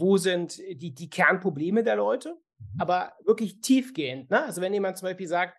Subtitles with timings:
[0.00, 2.80] wo sind die, die Kernprobleme der Leute, mhm.
[2.80, 4.30] aber wirklich tiefgehend.
[4.30, 4.44] Ne?
[4.44, 5.58] Also wenn jemand zum Beispiel sagt,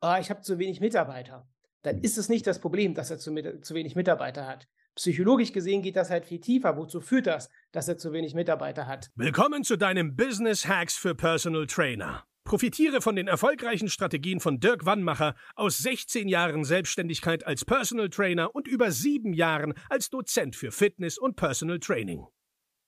[0.00, 1.48] oh, ich habe zu wenig Mitarbeiter,
[1.82, 2.02] dann mhm.
[2.02, 4.66] ist es nicht das Problem, dass er zu, zu wenig Mitarbeiter hat.
[4.96, 6.76] Psychologisch gesehen geht das halt viel tiefer.
[6.76, 9.10] Wozu führt das, dass er zu wenig Mitarbeiter hat?
[9.14, 12.24] Willkommen zu deinem Business Hacks für Personal Trainer.
[12.44, 18.54] Profitiere von den erfolgreichen Strategien von Dirk Wannmacher aus 16 Jahren Selbstständigkeit als Personal Trainer
[18.54, 22.26] und über sieben Jahren als Dozent für Fitness und Personal Training.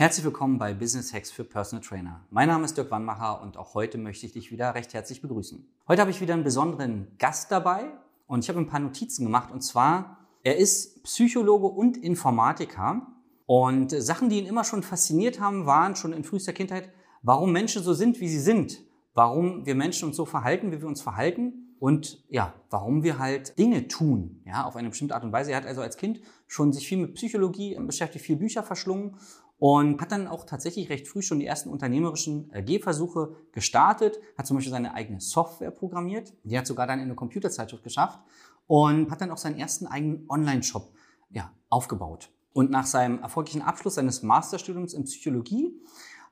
[0.00, 2.24] Herzlich willkommen bei Business Hacks für Personal Trainer.
[2.30, 5.68] Mein Name ist Dirk Wannmacher und auch heute möchte ich dich wieder recht herzlich begrüßen.
[5.86, 7.84] Heute habe ich wieder einen besonderen Gast dabei
[8.26, 9.50] und ich habe ein paar Notizen gemacht.
[9.52, 13.08] Und zwar, er ist Psychologe und Informatiker.
[13.44, 16.88] Und Sachen, die ihn immer schon fasziniert haben, waren schon in frühester Kindheit,
[17.20, 18.80] warum Menschen so sind, wie sie sind.
[19.12, 21.76] Warum wir Menschen uns so verhalten, wie wir uns verhalten.
[21.78, 25.50] Und ja, warum wir halt Dinge tun, ja, auf eine bestimmte Art und Weise.
[25.50, 29.16] Er hat also als Kind schon sich viel mit Psychologie beschäftigt, viel Bücher verschlungen
[29.60, 34.46] und hat dann auch tatsächlich recht früh schon die ersten unternehmerischen äh, Gehversuche gestartet, hat
[34.46, 38.18] zum Beispiel seine eigene Software programmiert, die hat sogar dann in eine Computerzeitschrift geschafft
[38.66, 40.90] und hat dann auch seinen ersten eigenen Online-Shop
[41.28, 42.30] ja, aufgebaut.
[42.54, 45.78] Und nach seinem erfolgreichen Abschluss seines Masterstudiums in Psychologie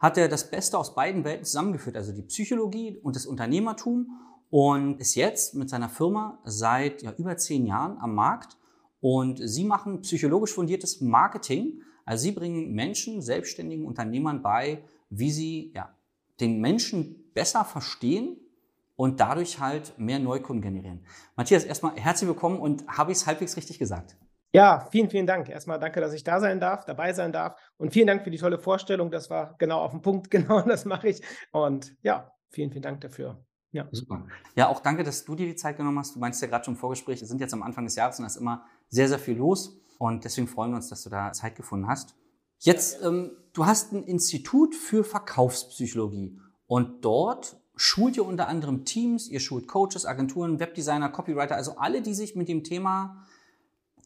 [0.00, 4.10] hat er das Beste aus beiden Welten zusammengeführt, also die Psychologie und das Unternehmertum.
[4.50, 8.56] Und ist jetzt mit seiner Firma seit ja, über zehn Jahren am Markt.
[9.00, 15.72] Und sie machen psychologisch fundiertes Marketing, also sie bringen Menschen, selbstständigen Unternehmern bei, wie sie
[15.74, 15.94] ja,
[16.40, 18.38] den Menschen besser verstehen
[18.96, 21.04] und dadurch halt mehr Neukunden generieren.
[21.36, 24.16] Matthias, erstmal herzlich willkommen und habe ich es halbwegs richtig gesagt?
[24.54, 25.50] Ja, vielen, vielen Dank.
[25.50, 27.60] Erstmal danke, dass ich da sein darf, dabei sein darf.
[27.76, 29.10] Und vielen Dank für die tolle Vorstellung.
[29.10, 30.30] Das war genau auf den Punkt.
[30.30, 31.20] Genau das mache ich.
[31.52, 33.44] Und ja, vielen, vielen Dank dafür.
[33.72, 33.86] Ja.
[33.92, 34.26] Super.
[34.54, 36.14] Ja, auch danke, dass du dir die Zeit genommen hast.
[36.14, 38.22] Du meinst ja gerade schon im Vorgespräch, wir sind jetzt am Anfang des Jahres und
[38.22, 39.80] da ist immer sehr, sehr viel los.
[39.98, 42.14] Und deswegen freuen wir uns, dass du da Zeit gefunden hast.
[42.58, 49.28] Jetzt, ähm, du hast ein Institut für Verkaufspsychologie und dort schult ihr unter anderem Teams,
[49.28, 53.24] ihr schult Coaches, Agenturen, Webdesigner, Copywriter, also alle, die sich mit dem Thema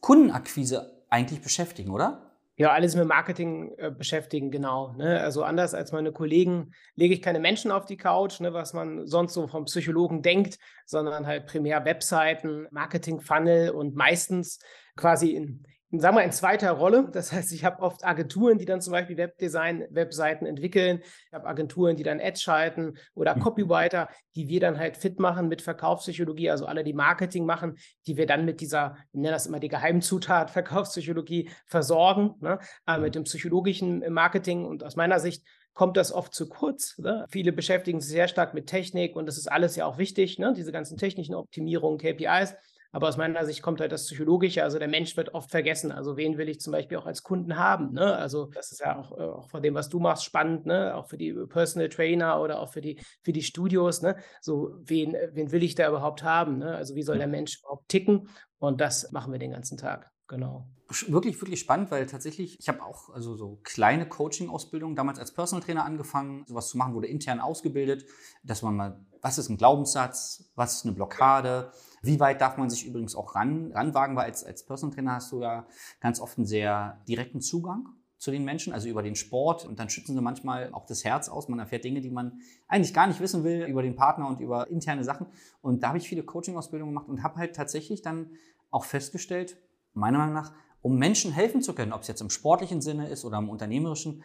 [0.01, 2.32] Kundenakquise eigentlich beschäftigen, oder?
[2.55, 4.93] Ja, alles mit Marketing äh, beschäftigen, genau.
[4.93, 5.19] Ne?
[5.19, 9.07] Also anders als meine Kollegen lege ich keine Menschen auf die Couch, ne, was man
[9.07, 14.59] sonst so vom Psychologen denkt, sondern halt primär Webseiten, Marketing-Funnel und meistens
[14.95, 15.65] quasi in,
[16.01, 17.09] sagen wir, in zweiter Rolle.
[17.11, 21.01] Das heißt, ich habe oft Agenturen, die dann zum Beispiel Webdesign-Webseiten entwickeln.
[21.03, 23.41] Ich habe Agenturen, die dann Ads schalten oder mhm.
[23.41, 27.77] Copywriter, die wir dann halt fit machen mit Verkaufspsychologie, also alle, die Marketing machen,
[28.07, 32.59] die wir dann mit dieser, ich nenne das immer die Geheimzutat Verkaufspsychologie versorgen, ne?
[32.87, 34.65] äh, mit dem psychologischen Marketing.
[34.65, 35.43] Und aus meiner Sicht
[35.73, 36.97] kommt das oft zu kurz.
[36.97, 37.25] Ne?
[37.29, 40.53] Viele beschäftigen sich sehr stark mit Technik und das ist alles ja auch wichtig, ne?
[40.55, 42.55] diese ganzen technischen Optimierungen, KPIs.
[42.93, 45.91] Aber aus meiner Sicht kommt halt das Psychologische, also der Mensch wird oft vergessen.
[45.91, 47.91] Also wen will ich zum Beispiel auch als Kunden haben?
[47.91, 48.15] Ne?
[48.15, 50.95] Also das ist ja auch, äh, auch von dem, was du machst, spannend, ne?
[50.95, 54.03] auch für die Personal Trainer oder auch für die, für die Studios.
[54.03, 54.15] Ne?
[54.41, 56.59] So, wen, wen will ich da überhaupt haben?
[56.59, 56.75] Ne?
[56.75, 58.29] Also wie soll der Mensch überhaupt ticken?
[58.59, 60.11] Und das machen wir den ganzen Tag.
[60.27, 60.67] Genau.
[61.07, 65.63] Wirklich, wirklich spannend, weil tatsächlich, ich habe auch also so kleine Coaching-Ausbildungen damals als Personal
[65.63, 68.05] Trainer angefangen, sowas zu machen, wurde intern ausgebildet,
[68.43, 71.71] dass man mal, was ist ein Glaubenssatz, was ist eine Blockade,
[72.03, 75.31] wie weit darf man sich übrigens auch ran, ranwagen, weil als, als Personal Trainer hast
[75.31, 75.65] du ja
[76.01, 77.87] ganz oft einen sehr direkten Zugang
[78.17, 79.65] zu den Menschen, also über den Sport.
[79.65, 81.47] Und dann schützen sie manchmal auch das Herz aus.
[81.47, 84.69] Man erfährt Dinge, die man eigentlich gar nicht wissen will, über den Partner und über
[84.69, 85.27] interne Sachen.
[85.61, 88.31] Und da habe ich viele Coaching-Ausbildungen gemacht und habe halt tatsächlich dann
[88.69, 89.57] auch festgestellt,
[89.93, 93.23] meiner Meinung nach, um Menschen helfen zu können, ob es jetzt im sportlichen Sinne ist
[93.23, 94.23] oder im unternehmerischen,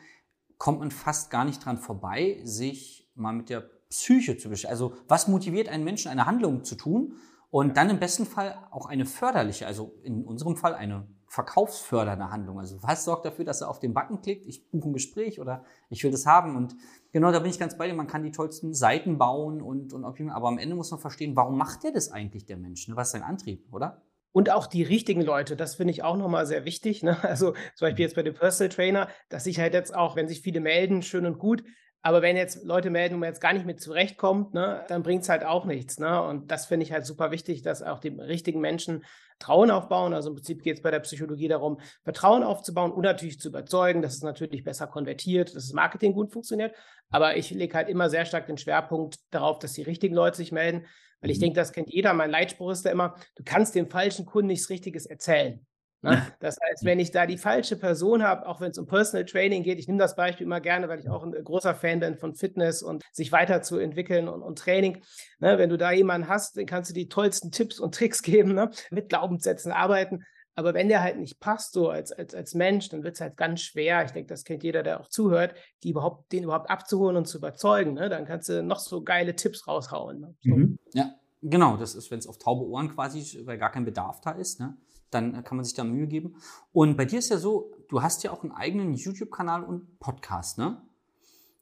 [0.58, 4.72] kommt man fast gar nicht dran vorbei, sich mal mit der Psyche zu beschäftigen.
[4.72, 7.14] Also was motiviert einen Menschen, eine Handlung zu tun?
[7.50, 12.58] Und dann im besten Fall auch eine förderliche, also in unserem Fall eine verkaufsfördernde Handlung.
[12.58, 15.64] Also was sorgt dafür, dass er auf den Button klickt, ich buche ein Gespräch oder
[15.90, 16.56] ich will das haben.
[16.56, 16.74] Und
[17.12, 17.94] genau da bin ich ganz bei dir.
[17.94, 21.56] Man kann die tollsten Seiten bauen und, und aber am Ende muss man verstehen, warum
[21.56, 22.88] macht der das eigentlich, der Mensch?
[22.88, 22.96] Ne?
[22.96, 24.02] Was ist sein Antrieb, oder?
[24.32, 27.02] Und auch die richtigen Leute, das finde ich auch nochmal sehr wichtig.
[27.02, 27.16] Ne?
[27.22, 30.42] Also zum Beispiel jetzt bei dem Personal Trainer, dass ich halt jetzt auch, wenn sich
[30.42, 31.62] viele melden, schön und gut,
[32.02, 35.22] Aber wenn jetzt Leute melden, wo man jetzt gar nicht mit zurechtkommt, ne, dann bringt
[35.22, 35.98] es halt auch nichts.
[35.98, 36.22] Ne?
[36.22, 39.04] Und das finde ich halt super wichtig, dass auch die richtigen Menschen
[39.38, 40.14] Vertrauen aufbauen.
[40.14, 44.02] Also im Prinzip geht es bei der Psychologie darum, Vertrauen aufzubauen und natürlich zu überzeugen,
[44.02, 46.74] dass es natürlich besser konvertiert, dass das Marketing gut funktioniert.
[47.10, 50.52] Aber ich lege halt immer sehr stark den Schwerpunkt darauf, dass die richtigen Leute sich
[50.52, 50.86] melden.
[51.20, 51.42] Weil ich mhm.
[51.42, 52.14] denke, das kennt jeder.
[52.14, 55.66] Mein Leitspruch ist da immer, du kannst dem falschen Kunden nichts Richtiges erzählen.
[56.02, 56.22] Ne?
[56.38, 59.64] Das heißt, wenn ich da die falsche Person habe, auch wenn es um Personal Training
[59.64, 62.34] geht, ich nehme das Beispiel immer gerne, weil ich auch ein großer Fan bin von
[62.34, 65.02] Fitness und sich weiterzuentwickeln und, und Training.
[65.40, 65.58] Ne?
[65.58, 68.70] Wenn du da jemanden hast, dann kannst du die tollsten Tipps und Tricks geben, ne?
[68.90, 70.24] mit Glaubenssätzen arbeiten.
[70.54, 73.36] Aber wenn der halt nicht passt, so als, als, als Mensch, dann wird es halt
[73.36, 74.04] ganz schwer.
[74.04, 75.54] Ich denke, das kennt jeder, der auch zuhört,
[75.84, 77.94] die überhaupt, den überhaupt abzuholen und zu überzeugen.
[77.94, 78.08] Ne?
[78.08, 80.18] Dann kannst du noch so geile Tipps raushauen.
[80.18, 80.34] Ne?
[80.42, 80.56] So.
[80.56, 80.78] Mhm.
[80.94, 81.76] Ja, genau.
[81.76, 84.58] Das ist, wenn es auf taube Ohren quasi, weil gar kein Bedarf da ist.
[84.58, 84.76] Ne?
[85.10, 86.36] Dann kann man sich da Mühe geben.
[86.72, 90.58] Und bei dir ist ja so, du hast ja auch einen eigenen YouTube-Kanal und Podcast,
[90.58, 90.82] ne?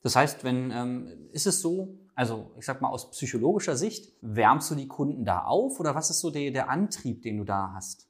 [0.03, 4.71] Das heißt, wenn ähm, ist es so, also ich sag mal aus psychologischer Sicht, wärmst
[4.71, 7.73] du die Kunden da auf oder was ist so der, der Antrieb, den du da
[7.75, 8.09] hast?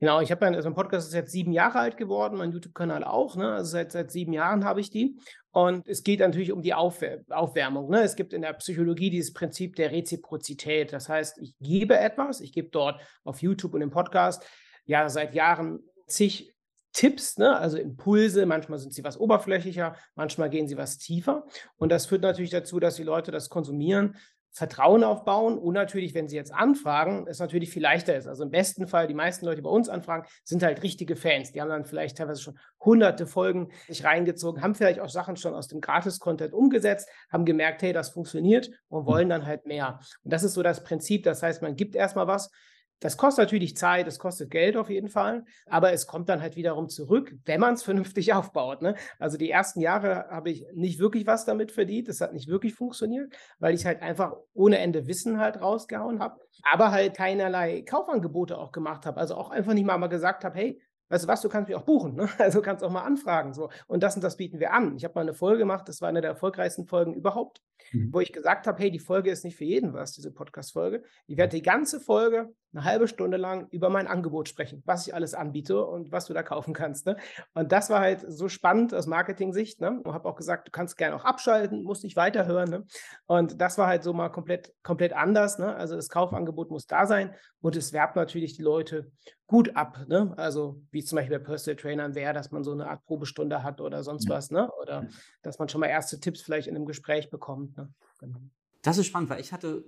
[0.00, 3.04] Genau, ich habe ja, also mein Podcast ist jetzt sieben Jahre alt geworden, mein YouTube-Kanal
[3.04, 3.52] auch, ne?
[3.52, 5.18] Also seit, seit sieben Jahren habe ich die.
[5.52, 7.90] Und es geht natürlich um die Aufwär Aufwärmung.
[7.90, 8.02] Ne?
[8.02, 10.92] Es gibt in der Psychologie dieses Prinzip der Reziprozität.
[10.92, 14.44] Das heißt, ich gebe etwas, ich gebe dort auf YouTube und im Podcast
[14.90, 16.54] ja seit Jahren zig
[16.92, 17.56] Tipps, ne?
[17.56, 18.44] also Impulse.
[18.46, 21.46] Manchmal sind sie was oberflächlicher, manchmal gehen sie was tiefer.
[21.76, 24.16] Und das führt natürlich dazu, dass die Leute das konsumieren,
[24.52, 28.26] Vertrauen aufbauen und natürlich, wenn sie jetzt anfragen, es natürlich viel leichter ist.
[28.26, 31.52] Also im besten Fall, die meisten Leute, die bei uns anfragen, sind halt richtige Fans.
[31.52, 35.54] Die haben dann vielleicht teilweise schon hunderte Folgen sich reingezogen, haben vielleicht auch Sachen schon
[35.54, 40.00] aus dem Gratis-Content umgesetzt, haben gemerkt, hey, das funktioniert und wollen dann halt mehr.
[40.24, 41.22] Und das ist so das Prinzip.
[41.22, 42.50] Das heißt, man gibt erstmal was,
[43.00, 46.56] das kostet natürlich Zeit, es kostet Geld auf jeden Fall, aber es kommt dann halt
[46.56, 48.82] wiederum zurück, wenn man es vernünftig aufbaut.
[48.82, 48.94] Ne?
[49.18, 52.74] Also die ersten Jahre habe ich nicht wirklich was damit verdient, das hat nicht wirklich
[52.74, 58.58] funktioniert, weil ich halt einfach ohne Ende Wissen halt rausgehauen habe, aber halt keinerlei Kaufangebote
[58.58, 59.18] auch gemacht habe.
[59.18, 60.80] Also auch einfach nicht mal, mal gesagt habe, hey,
[61.10, 62.28] weißt du was, du kannst mich auch buchen, ne?
[62.38, 63.52] also kannst auch mal anfragen.
[63.52, 63.70] So.
[63.86, 64.96] Und das und das bieten wir an.
[64.96, 67.60] Ich habe mal eine Folge gemacht, das war eine der erfolgreichsten Folgen überhaupt,
[67.92, 68.10] mhm.
[68.12, 71.02] wo ich gesagt habe, hey, die Folge ist nicht für jeden was, diese Podcast-Folge.
[71.26, 75.14] Ich werde die ganze Folge eine halbe Stunde lang über mein Angebot sprechen, was ich
[75.14, 77.06] alles anbiete und was du da kaufen kannst.
[77.06, 77.16] Ne?
[77.54, 79.80] Und das war halt so spannend aus Marketing-Sicht.
[79.80, 80.00] Ne?
[80.02, 82.70] Und habe auch gesagt, du kannst gerne auch abschalten, musst nicht weiterhören.
[82.70, 82.86] Ne?
[83.26, 85.58] Und das war halt so mal komplett, komplett anders.
[85.58, 85.74] Ne?
[85.74, 89.10] Also das Kaufangebot muss da sein und es werbt natürlich die Leute
[89.46, 90.04] gut ab.
[90.06, 90.32] Ne?
[90.36, 93.80] Also wie zum Beispiel bei Personal Trainern wäre, dass man so eine Art Probestunde hat
[93.80, 94.50] oder sonst was.
[94.50, 94.70] Ne?
[94.80, 95.08] Oder
[95.42, 97.76] dass man schon mal erste Tipps vielleicht in einem Gespräch bekommt.
[97.76, 97.92] Ne?
[98.20, 98.38] Genau.
[98.82, 99.84] Das ist spannend, weil ich hatte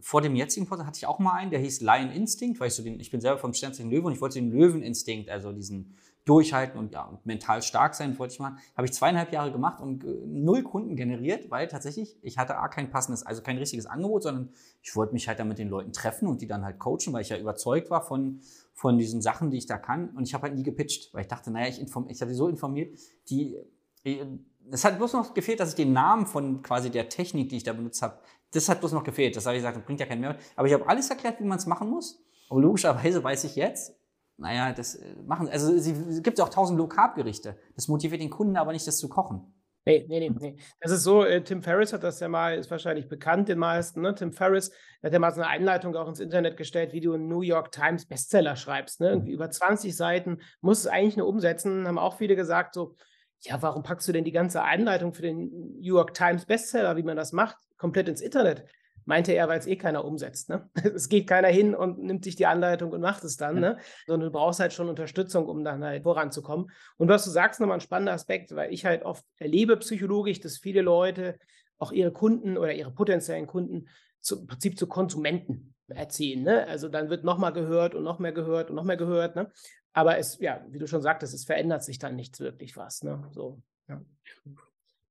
[0.00, 2.74] vor dem jetzigen Podcast hatte ich auch mal einen, der hieß Lion Instinct, weil ich
[2.74, 5.94] so den, ich bin selber vom Sternzeichen Löwe und ich wollte den Löweninstinkt, also diesen
[6.24, 8.56] durchhalten und ja, mental stark sein, wollte ich mal.
[8.76, 12.68] Habe ich zweieinhalb Jahre gemacht und äh, null Kunden generiert, weil tatsächlich ich hatte A,
[12.68, 14.50] kein passendes, also kein richtiges Angebot, sondern
[14.82, 17.22] ich wollte mich halt dann mit den Leuten treffen und die dann halt coachen, weil
[17.22, 18.40] ich ja überzeugt war von,
[18.74, 20.10] von diesen Sachen, die ich da kann.
[20.10, 22.48] Und ich habe halt nie gepitcht, weil ich dachte, naja, ich, inform, ich hatte so
[22.48, 22.98] informiert,
[23.28, 23.56] die
[24.04, 24.26] äh,
[24.70, 27.64] es hat bloß noch gefehlt, dass ich den Namen von quasi der Technik, die ich
[27.64, 28.18] da benutzt habe,
[28.52, 29.36] das hat bloß noch gefehlt.
[29.36, 30.42] Das habe ich gesagt, das bringt ja keinen Mehrwert.
[30.56, 32.24] Aber ich habe alles erklärt, wie man es machen muss.
[32.48, 33.94] Und logischerweise weiß ich jetzt,
[34.36, 37.56] naja, das äh, machen, also es gibt auch tausend Low-Carb-Gerichte.
[37.76, 39.54] Das motiviert den Kunden aber nicht, das zu kochen.
[39.86, 40.56] Nee, nee, nee, nee.
[40.80, 44.02] Das ist so, äh, Tim Ferriss hat das ja mal, ist wahrscheinlich bekannt den meisten,
[44.02, 44.14] ne?
[44.14, 44.72] Tim Ferriss
[45.02, 47.72] hat ja mal so eine Einleitung auch ins Internet gestellt, wie du einen New York
[47.72, 49.08] Times Bestseller schreibst, ne?
[49.08, 52.94] Irgendwie über 20 Seiten, musst es eigentlich nur umsetzen, haben auch viele gesagt, so,
[53.42, 55.50] ja, warum packst du denn die ganze Einleitung für den
[55.80, 58.64] New York Times Bestseller, wie man das macht, komplett ins Internet?
[59.06, 60.50] Meinte er, weil es eh keiner umsetzt.
[60.50, 60.68] Ne?
[60.94, 63.60] Es geht keiner hin und nimmt sich die Anleitung und macht es dann, ja.
[63.60, 63.78] ne?
[64.06, 66.70] sondern du brauchst halt schon Unterstützung, um dann halt voranzukommen.
[66.98, 70.58] Und was du sagst, nochmal ein spannender Aspekt, weil ich halt oft erlebe psychologisch, dass
[70.58, 71.38] viele Leute
[71.78, 73.88] auch ihre Kunden oder ihre potenziellen Kunden
[74.20, 76.42] zu, im Prinzip zu Konsumenten erziehen.
[76.42, 76.66] Ne?
[76.66, 79.36] Also dann wird nochmal gehört und noch mehr gehört und noch mehr gehört.
[79.36, 79.50] Ne?
[79.92, 83.02] Aber es, ja, wie du schon sagtest, es verändert sich dann nichts wirklich was.
[83.02, 83.28] Ne?
[83.32, 84.00] So, ja.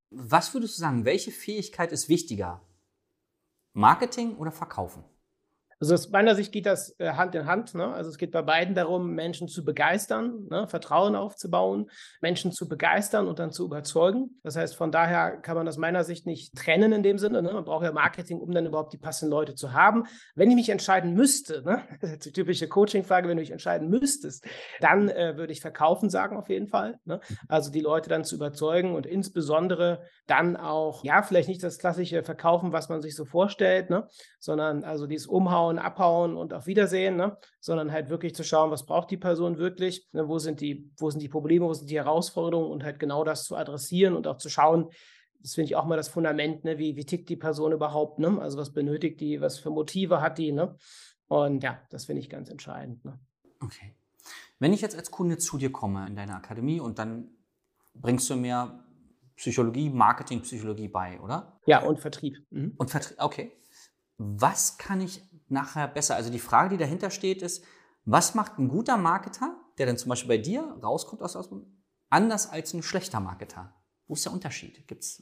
[0.09, 2.61] Was würdest du sagen, welche Fähigkeit ist wichtiger?
[3.73, 5.03] Marketing oder Verkaufen?
[5.81, 7.73] Also aus meiner Sicht geht das äh, Hand in Hand.
[7.73, 7.87] Ne?
[7.93, 10.67] Also es geht bei beiden darum, Menschen zu begeistern, ne?
[10.67, 11.89] Vertrauen aufzubauen,
[12.21, 14.39] Menschen zu begeistern und dann zu überzeugen.
[14.43, 17.41] Das heißt, von daher kann man aus meiner Sicht nicht trennen in dem Sinne.
[17.41, 17.53] Ne?
[17.53, 20.03] Man braucht ja Marketing, um dann überhaupt die passenden Leute zu haben.
[20.35, 21.83] Wenn ich mich entscheiden müsste, ne?
[22.01, 24.45] das ist die typische Coaching-Frage, wenn du dich entscheiden müsstest,
[24.81, 26.99] dann äh, würde ich verkaufen sagen auf jeden Fall.
[27.05, 27.21] Ne?
[27.47, 32.23] Also die Leute dann zu überzeugen und insbesondere dann auch, ja, vielleicht nicht das klassische
[32.23, 34.07] Verkaufen, was man sich so vorstellt, ne?
[34.39, 37.37] sondern also dieses Umhauen abhauen, abhauen und auf Wiedersehen, ne?
[37.59, 40.27] sondern halt wirklich zu schauen, was braucht die Person wirklich, ne?
[40.27, 43.43] wo, sind die, wo sind die Probleme, wo sind die Herausforderungen und halt genau das
[43.43, 44.89] zu adressieren und auch zu schauen,
[45.41, 46.77] Das finde ich auch mal das Fundament, ne?
[46.77, 48.39] wie, wie tickt die Person überhaupt, ne?
[48.41, 50.75] Also was benötigt die, was für Motive hat die, ne?
[51.27, 53.05] Und ja, das finde ich ganz entscheidend.
[53.05, 53.19] Ne?
[53.61, 53.93] Okay.
[54.57, 57.29] Wenn ich jetzt als Kunde zu dir komme in deine Akademie und dann
[57.93, 58.83] bringst du mir
[59.35, 61.59] Psychologie, Marketing, Psychologie bei, oder?
[61.65, 62.37] Ja, und Vertrieb.
[62.49, 62.73] Mhm.
[62.77, 63.53] Und Vertrieb, okay.
[64.17, 66.15] Was kann ich nachher besser?
[66.15, 67.63] Also die Frage, die dahinter steht, ist,
[68.05, 72.49] was macht ein guter Marketer, der dann zum Beispiel bei dir rauskommt aus Ausbildung, anders
[72.49, 73.73] als ein schlechter Marketer?
[74.07, 74.87] Wo ist der Unterschied?
[74.87, 75.21] Gibt's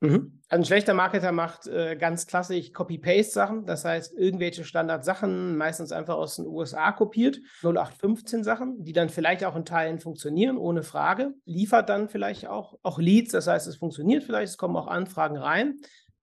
[0.00, 0.42] Mhm.
[0.48, 6.16] Also ein schlechter Marketer macht äh, ganz klassisch Copy-Paste-Sachen, das heißt irgendwelche Standardsachen, meistens einfach
[6.16, 11.88] aus den USA kopiert, 0815-Sachen, die dann vielleicht auch in Teilen funktionieren, ohne Frage, liefert
[11.88, 15.76] dann vielleicht auch, auch Leads, das heißt, es funktioniert vielleicht, es kommen auch Anfragen rein,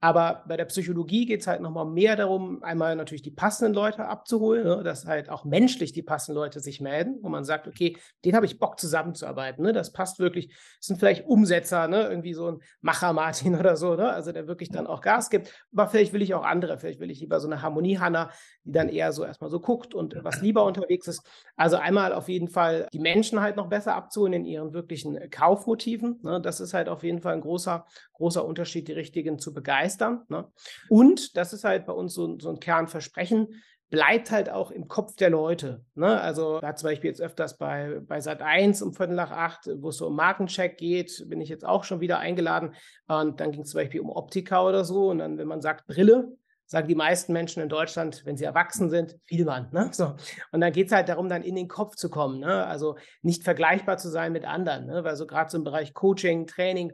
[0.03, 4.05] aber bei der Psychologie geht es halt nochmal mehr darum, einmal natürlich die passenden Leute
[4.05, 7.95] abzuholen, ne, dass halt auch menschlich die passenden Leute sich melden, wo man sagt, okay,
[8.25, 9.63] den habe ich Bock zusammenzuarbeiten.
[9.63, 10.49] Ne, das passt wirklich.
[10.49, 14.45] Das sind vielleicht Umsetzer, ne, irgendwie so ein Macher Martin oder so, ne, also der
[14.45, 15.53] wirklich dann auch Gas gibt.
[15.71, 16.77] Aber vielleicht will ich auch andere.
[16.77, 18.29] Vielleicht will ich lieber so eine Harmonie Hanna,
[18.65, 21.25] die dann eher so erstmal so guckt und was lieber unterwegs ist.
[21.55, 26.19] Also einmal auf jeden Fall die Menschen halt noch besser abzuholen in ihren wirklichen Kaufmotiven.
[26.23, 29.92] Ne, das ist halt auf jeden Fall ein großer, großer Unterschied, die richtigen zu begeistern
[29.93, 30.21] begeistern.
[30.29, 30.45] Ne?
[30.89, 35.15] Und das ist halt bei uns so, so ein Kernversprechen, bleibt halt auch im Kopf
[35.15, 35.85] der Leute.
[35.93, 36.19] Ne?
[36.19, 39.89] Also da zum Beispiel jetzt öfters bei, bei Sat 1 um Viertel nach acht, wo
[39.89, 42.73] es so um Markencheck geht, bin ich jetzt auch schon wieder eingeladen.
[43.07, 45.09] Und dann ging es zum Beispiel um Optika oder so.
[45.09, 46.35] Und dann, wenn man sagt Brille,
[46.65, 49.69] sagen die meisten Menschen in Deutschland, wenn sie erwachsen sind, Vielmann.
[49.71, 49.89] Ne?
[49.91, 50.15] So.
[50.51, 52.39] Und dann geht es halt darum, dann in den Kopf zu kommen.
[52.39, 52.65] Ne?
[52.65, 54.87] Also nicht vergleichbar zu sein mit anderen.
[54.87, 55.03] Ne?
[55.03, 56.93] Weil so gerade so im Bereich Coaching, Training,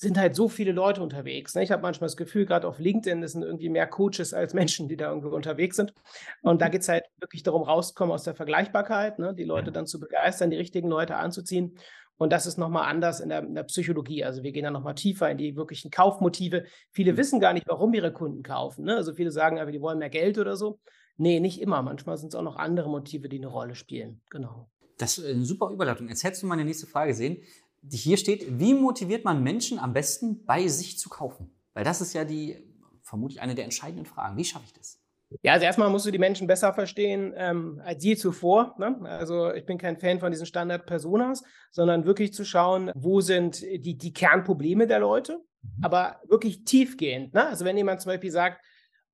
[0.00, 1.54] sind halt so viele Leute unterwegs.
[1.54, 1.62] Ne?
[1.62, 4.88] Ich habe manchmal das Gefühl, gerade auf LinkedIn, es sind irgendwie mehr Coaches als Menschen,
[4.88, 5.92] die da irgendwo unterwegs sind.
[6.40, 6.70] Und da mhm.
[6.70, 9.34] geht es halt wirklich darum, rauszukommen aus der Vergleichbarkeit, ne?
[9.34, 11.76] die Leute dann zu begeistern, die richtigen Leute anzuziehen.
[12.16, 14.24] Und das ist nochmal anders in der, in der, Psychologie.
[14.24, 16.64] Also wir gehen da nochmal tiefer in die wirklichen Kaufmotive.
[16.92, 18.86] Viele wissen gar nicht, warum ihre Kunden kaufen.
[18.86, 18.96] Ne?
[18.96, 20.80] Also viele sagen aber, die wollen mehr Geld oder so.
[21.18, 21.82] Nee, nicht immer.
[21.82, 24.22] Manchmal sind es auch noch andere Motive, die eine Rolle spielen.
[24.30, 24.70] Genau.
[24.96, 26.08] Das ist eine super Überleitung.
[26.08, 27.42] Jetzt hättest du meine nächste Frage sehen
[27.88, 31.50] hier steht, wie motiviert man Menschen am besten bei sich zu kaufen?
[31.72, 32.56] Weil das ist ja die,
[33.02, 34.36] vermutlich eine der entscheidenden Fragen.
[34.36, 35.00] Wie schaffe ich das?
[35.42, 38.74] Ja, also erstmal musst du die Menschen besser verstehen ähm, als je zuvor.
[38.78, 38.98] Ne?
[39.04, 43.96] Also ich bin kein Fan von diesen Standard-Personas, sondern wirklich zu schauen, wo sind die,
[43.96, 45.84] die Kernprobleme der Leute, mhm.
[45.84, 47.32] aber wirklich tiefgehend.
[47.32, 47.46] Ne?
[47.46, 48.60] Also wenn jemand zum Beispiel sagt,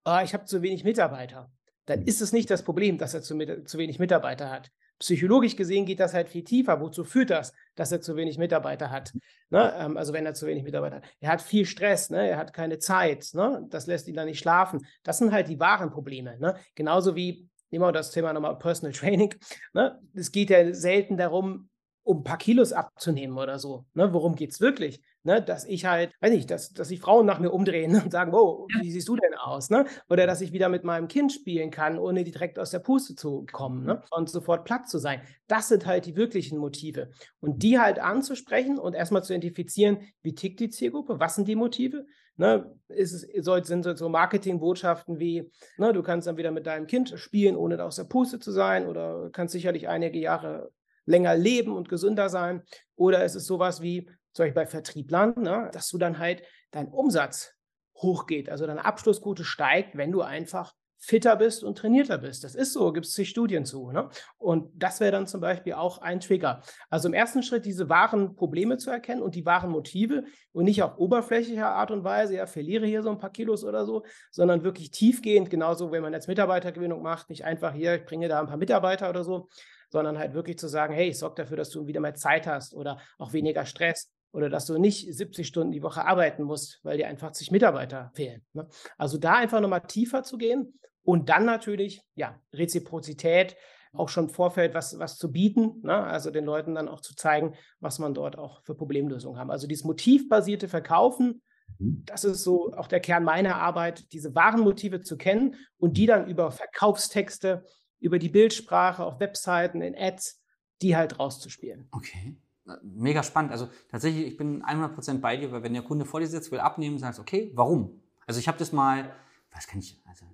[0.07, 1.51] oh, ich habe zu wenig Mitarbeiter,
[1.85, 4.71] dann ist es nicht das Problem, dass er zu, zu wenig Mitarbeiter hat.
[4.99, 6.81] Psychologisch gesehen geht das halt viel tiefer.
[6.81, 9.13] Wozu führt das, dass er zu wenig Mitarbeiter hat?
[9.51, 9.73] Ne?
[9.79, 11.05] Ähm, also wenn er zu wenig Mitarbeiter hat.
[11.21, 12.29] Er hat viel Stress, ne?
[12.29, 13.67] er hat keine Zeit, ne?
[13.69, 14.87] das lässt ihn dann nicht schlafen.
[15.03, 16.39] Das sind halt die wahren Probleme.
[16.39, 16.57] Ne?
[16.75, 19.35] Genauso wie, nehmen wir das Thema nochmal Personal Training.
[19.75, 20.01] Ne?
[20.15, 21.69] Es geht ja selten darum,
[22.03, 23.85] um ein paar Kilos abzunehmen oder so.
[23.95, 24.13] Ne?
[24.13, 25.01] Worum geht es wirklich?
[25.27, 28.33] Ne, dass ich halt, weiß nicht, dass, dass sich Frauen nach mir umdrehen und sagen,
[28.33, 29.71] oh, wie siehst du denn aus?
[29.71, 29.85] Ne?
[30.09, 33.45] Oder dass ich wieder mit meinem Kind spielen kann, ohne direkt aus der Puste zu
[33.51, 34.01] kommen ne?
[34.13, 35.21] und sofort platt zu sein.
[35.49, 37.11] Das sind halt die wirklichen Motive.
[37.41, 41.57] Und die halt anzusprechen und erstmal zu identifizieren, wie tickt die Zielgruppe, was sind die
[41.57, 42.07] Motive?
[42.37, 47.15] Ne, ist es, sind so Marketingbotschaften wie, ne, du kannst dann wieder mit deinem Kind
[47.17, 50.71] spielen, ohne aus der Puste zu sein, oder kannst sicherlich einige Jahre
[51.05, 52.63] länger leben und gesünder sein.
[52.95, 56.89] Oder ist es sowas wie, zum Beispiel bei Vertrieblern, ne, dass du dann halt dein
[56.89, 57.55] Umsatz
[57.97, 62.45] hochgeht, also deine Abschlussquote steigt, wenn du einfach fitter bist und trainierter bist.
[62.45, 63.91] Das ist so, gibt es sich Studien zu.
[63.93, 64.11] Ne?
[64.37, 66.63] Und das wäre dann zum Beispiel auch ein Trigger.
[66.91, 70.83] Also im ersten Schritt diese wahren Probleme zu erkennen und die wahren Motive und nicht
[70.83, 74.65] auf oberflächlicher Art und Weise, ja, verliere hier so ein paar Kilos oder so, sondern
[74.65, 78.49] wirklich tiefgehend, genauso wenn man jetzt Mitarbeitergewinnung macht, nicht einfach hier, ich bringe da ein
[78.49, 79.49] paar Mitarbeiter oder so,
[79.89, 82.75] sondern halt wirklich zu sagen, hey, ich sorge dafür, dass du wieder mehr Zeit hast
[82.75, 86.99] oder auch weniger Stress oder dass du nicht 70 Stunden die Woche arbeiten musst, weil
[86.99, 88.45] dir einfach sich Mitarbeiter fehlen.
[88.53, 88.69] Ne?
[88.99, 93.57] Also da einfach nochmal tiefer zu gehen und dann natürlich, ja, Reziprozität,
[93.95, 95.95] auch schon im Vorfeld was, was zu bieten, ne?
[95.95, 99.51] also den Leuten dann auch zu zeigen, was man dort auch für Problemlösungen haben.
[99.51, 101.41] Also dieses motivbasierte Verkaufen,
[101.79, 102.03] mhm.
[102.05, 106.05] das ist so auch der Kern meiner Arbeit, diese wahren Motive zu kennen und die
[106.05, 107.65] dann über Verkaufstexte,
[108.01, 110.43] über die Bildsprache auf Webseiten, in Ads,
[110.83, 111.89] die halt rauszuspielen.
[111.91, 112.37] Okay
[112.83, 113.53] mega spannend.
[113.53, 116.61] Also tatsächlich, ich bin 100% bei dir, weil wenn der Kunde vor dir sitzt, will
[116.61, 118.01] abnehmen, sagst okay, warum?
[118.27, 119.13] Also ich habe das mal,
[119.53, 120.27] was kann ich, also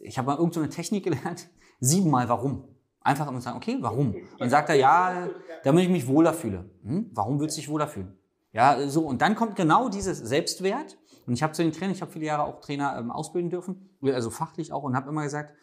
[0.00, 1.48] ich habe mal irgendeine so Technik gelernt,
[1.80, 2.64] siebenmal warum.
[3.00, 4.14] Einfach immer sagen, okay, warum?
[4.14, 5.28] Und dann sagt er, ja,
[5.64, 6.68] damit ich mich wohler fühle.
[6.82, 7.10] Hm?
[7.14, 8.18] Warum willst du dich wohler fühlen?
[8.52, 9.06] Ja, so.
[9.06, 10.98] Und dann kommt genau dieses Selbstwert.
[11.26, 13.90] Und ich habe zu den Trainern, ich habe viele Jahre auch Trainer ähm, ausbilden dürfen,
[14.02, 15.54] also fachlich auch, und habe immer gesagt,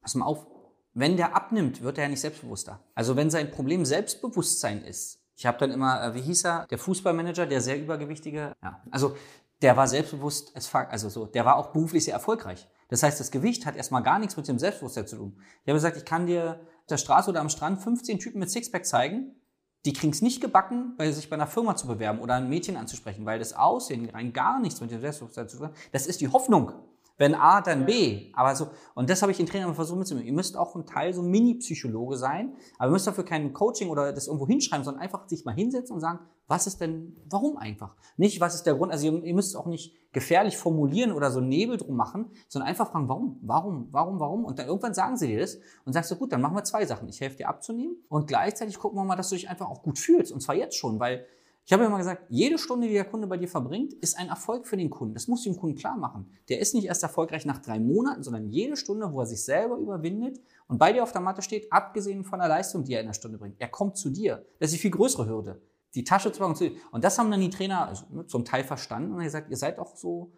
[0.00, 0.46] pass mal auf,
[0.94, 2.80] wenn der abnimmt, wird er ja nicht selbstbewusster.
[2.94, 6.78] Also wenn sein Problem Selbstbewusstsein ist, ich habe dann immer, äh, wie hieß er, der
[6.78, 8.54] Fußballmanager, der sehr übergewichtige.
[8.62, 8.82] Ja.
[8.90, 9.16] Also
[9.62, 12.68] der war selbstbewusst, also so, der war auch beruflich sehr erfolgreich.
[12.88, 15.36] Das heißt, das Gewicht hat erstmal gar nichts mit dem Selbstbewusstsein zu tun.
[15.62, 18.50] Ich habe gesagt, ich kann dir auf der Straße oder am Strand 15 Typen mit
[18.50, 19.36] Sixpack zeigen,
[19.84, 22.76] die kriegen es nicht gebacken, weil sich bei einer Firma zu bewerben oder ein Mädchen
[22.76, 25.74] anzusprechen, weil das Aussehen rein gar nichts mit dem Selbstbewusstsein zu tun hat.
[25.90, 26.72] Das ist die Hoffnung.
[27.18, 28.32] Wenn A, dann B.
[28.34, 30.26] Aber so, und das habe ich den Trainern versucht mitzunehmen.
[30.26, 34.12] Ihr müsst auch ein Teil so Mini-Psychologe sein, aber ihr müsst dafür kein Coaching oder
[34.12, 37.94] das irgendwo hinschreiben, sondern einfach sich mal hinsetzen und sagen, was ist denn, warum einfach?
[38.16, 38.92] Nicht, was ist der Grund?
[38.92, 42.68] Also ihr, ihr müsst es auch nicht gefährlich formulieren oder so Nebel drum machen, sondern
[42.68, 44.44] einfach fragen, warum, warum, warum, warum?
[44.44, 46.84] Und dann irgendwann sagen sie dir das und sagst du, gut, dann machen wir zwei
[46.84, 47.08] Sachen.
[47.08, 49.98] Ich helfe dir abzunehmen und gleichzeitig gucken wir mal, dass du dich einfach auch gut
[49.98, 50.32] fühlst.
[50.32, 51.26] Und zwar jetzt schon, weil
[51.72, 54.66] ich habe immer gesagt, jede Stunde, die der Kunde bei dir verbringt, ist ein Erfolg
[54.66, 55.14] für den Kunden.
[55.14, 56.30] Das muss dem Kunden klar machen.
[56.50, 59.78] Der ist nicht erst erfolgreich nach drei Monaten, sondern jede Stunde, wo er sich selber
[59.78, 60.38] überwindet
[60.68, 63.14] und bei dir auf der Matte steht, abgesehen von der Leistung, die er in der
[63.14, 63.58] Stunde bringt.
[63.58, 64.44] Er kommt zu dir.
[64.58, 65.62] Das ist die viel größere Hürde.
[65.94, 66.76] Die Tasche zu machen.
[66.90, 69.78] Und das haben dann die Trainer also, ne, zum Teil verstanden und gesagt, ihr seid
[69.78, 70.30] auch so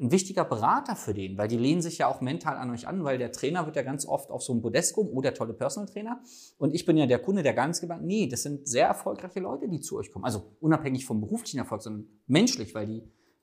[0.00, 3.02] ein wichtiger Berater für den, weil die lehnen sich ja auch mental an euch an,
[3.04, 5.88] weil der Trainer wird ja ganz oft auf so einem Podest kommen, oh, tolle Personal
[5.88, 6.20] Trainer.
[6.56, 9.68] Und ich bin ja der Kunde, der ganz gebannt, nee, das sind sehr erfolgreiche Leute,
[9.68, 10.24] die zu euch kommen.
[10.24, 13.02] Also unabhängig vom beruflichen Erfolg, sondern menschlich, weil die,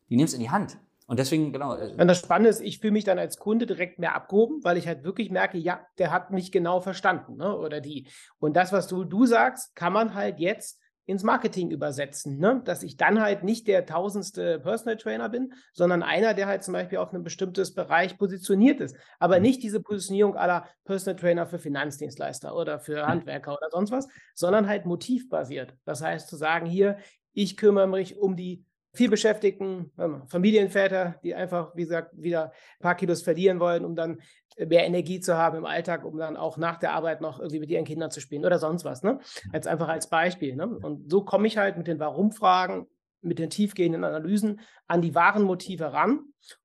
[0.10, 0.78] die nehmen es in die Hand.
[1.08, 1.76] Und deswegen, genau.
[1.76, 4.78] Äh, und das Spannende ist, ich fühle mich dann als Kunde direkt mehr abgehoben, weil
[4.78, 7.56] ich halt wirklich merke, ja, der hat mich genau verstanden, ne?
[7.58, 8.08] oder die.
[8.40, 12.62] Und das, was du, du sagst, kann man halt jetzt ins Marketing übersetzen, ne?
[12.66, 16.74] dass ich dann halt nicht der tausendste Personal Trainer bin, sondern einer, der halt zum
[16.74, 19.44] Beispiel auf einem bestimmtes Bereich positioniert ist, aber mhm.
[19.44, 23.06] nicht diese Positionierung aller Personal Trainer für Finanzdienstleister oder für.
[23.06, 25.76] Handwerker oder sonst was, sondern halt motivbasiert.
[25.86, 26.98] Das heißt zu sagen, hier,
[27.34, 29.92] ich kümmere mich um die vielbeschäftigten
[30.28, 34.22] Familienväter, die einfach, wie gesagt, wieder ein paar Kilos verlieren wollen, um dann
[34.58, 37.70] mehr Energie zu haben im Alltag, um dann auch nach der Arbeit noch irgendwie mit
[37.70, 39.04] ihren Kindern zu spielen oder sonst was.
[39.04, 39.20] Ne?
[39.54, 40.56] Jetzt einfach als Beispiel.
[40.56, 40.68] Ne?
[40.68, 42.88] Und so komme ich halt mit den Warum-Fragen,
[43.22, 46.22] mit den tiefgehenden Analysen an die wahren Motive ran mhm.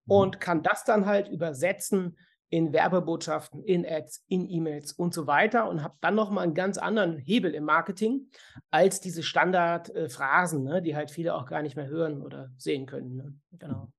[0.06, 2.16] und kann das dann halt übersetzen
[2.52, 6.78] in Werbebotschaften, in Ads, in E-Mails und so weiter und habe dann nochmal einen ganz
[6.78, 8.28] anderen Hebel im Marketing
[8.70, 12.87] als diese Standardphrasen, äh, ne, die halt viele auch gar nicht mehr hören oder sehen
[12.87, 13.16] können.
[13.16, 13.35] Ne?
[13.52, 13.92] Genau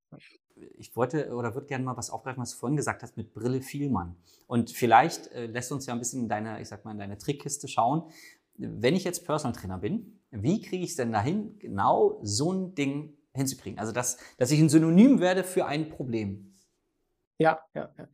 [0.77, 3.62] ich wollte oder würde gerne mal was aufgreifen, was du vorhin gesagt hast mit Brille
[3.62, 4.15] Vielmann.
[4.48, 7.18] Und vielleicht äh, lässt uns ja ein bisschen in deine, ich sag mal, in deine
[7.18, 8.04] Trickkiste schauen.
[8.58, 12.76] Wenn ich jetzt Personal Trainer bin, wie kriege ich es denn dahin, genau so ein
[12.76, 13.80] Ding hinzukriegen?
[13.80, 16.56] Also, dass, dass ich ein Synonym werde für ein Problem.
[17.38, 18.08] Ja, ja, ja.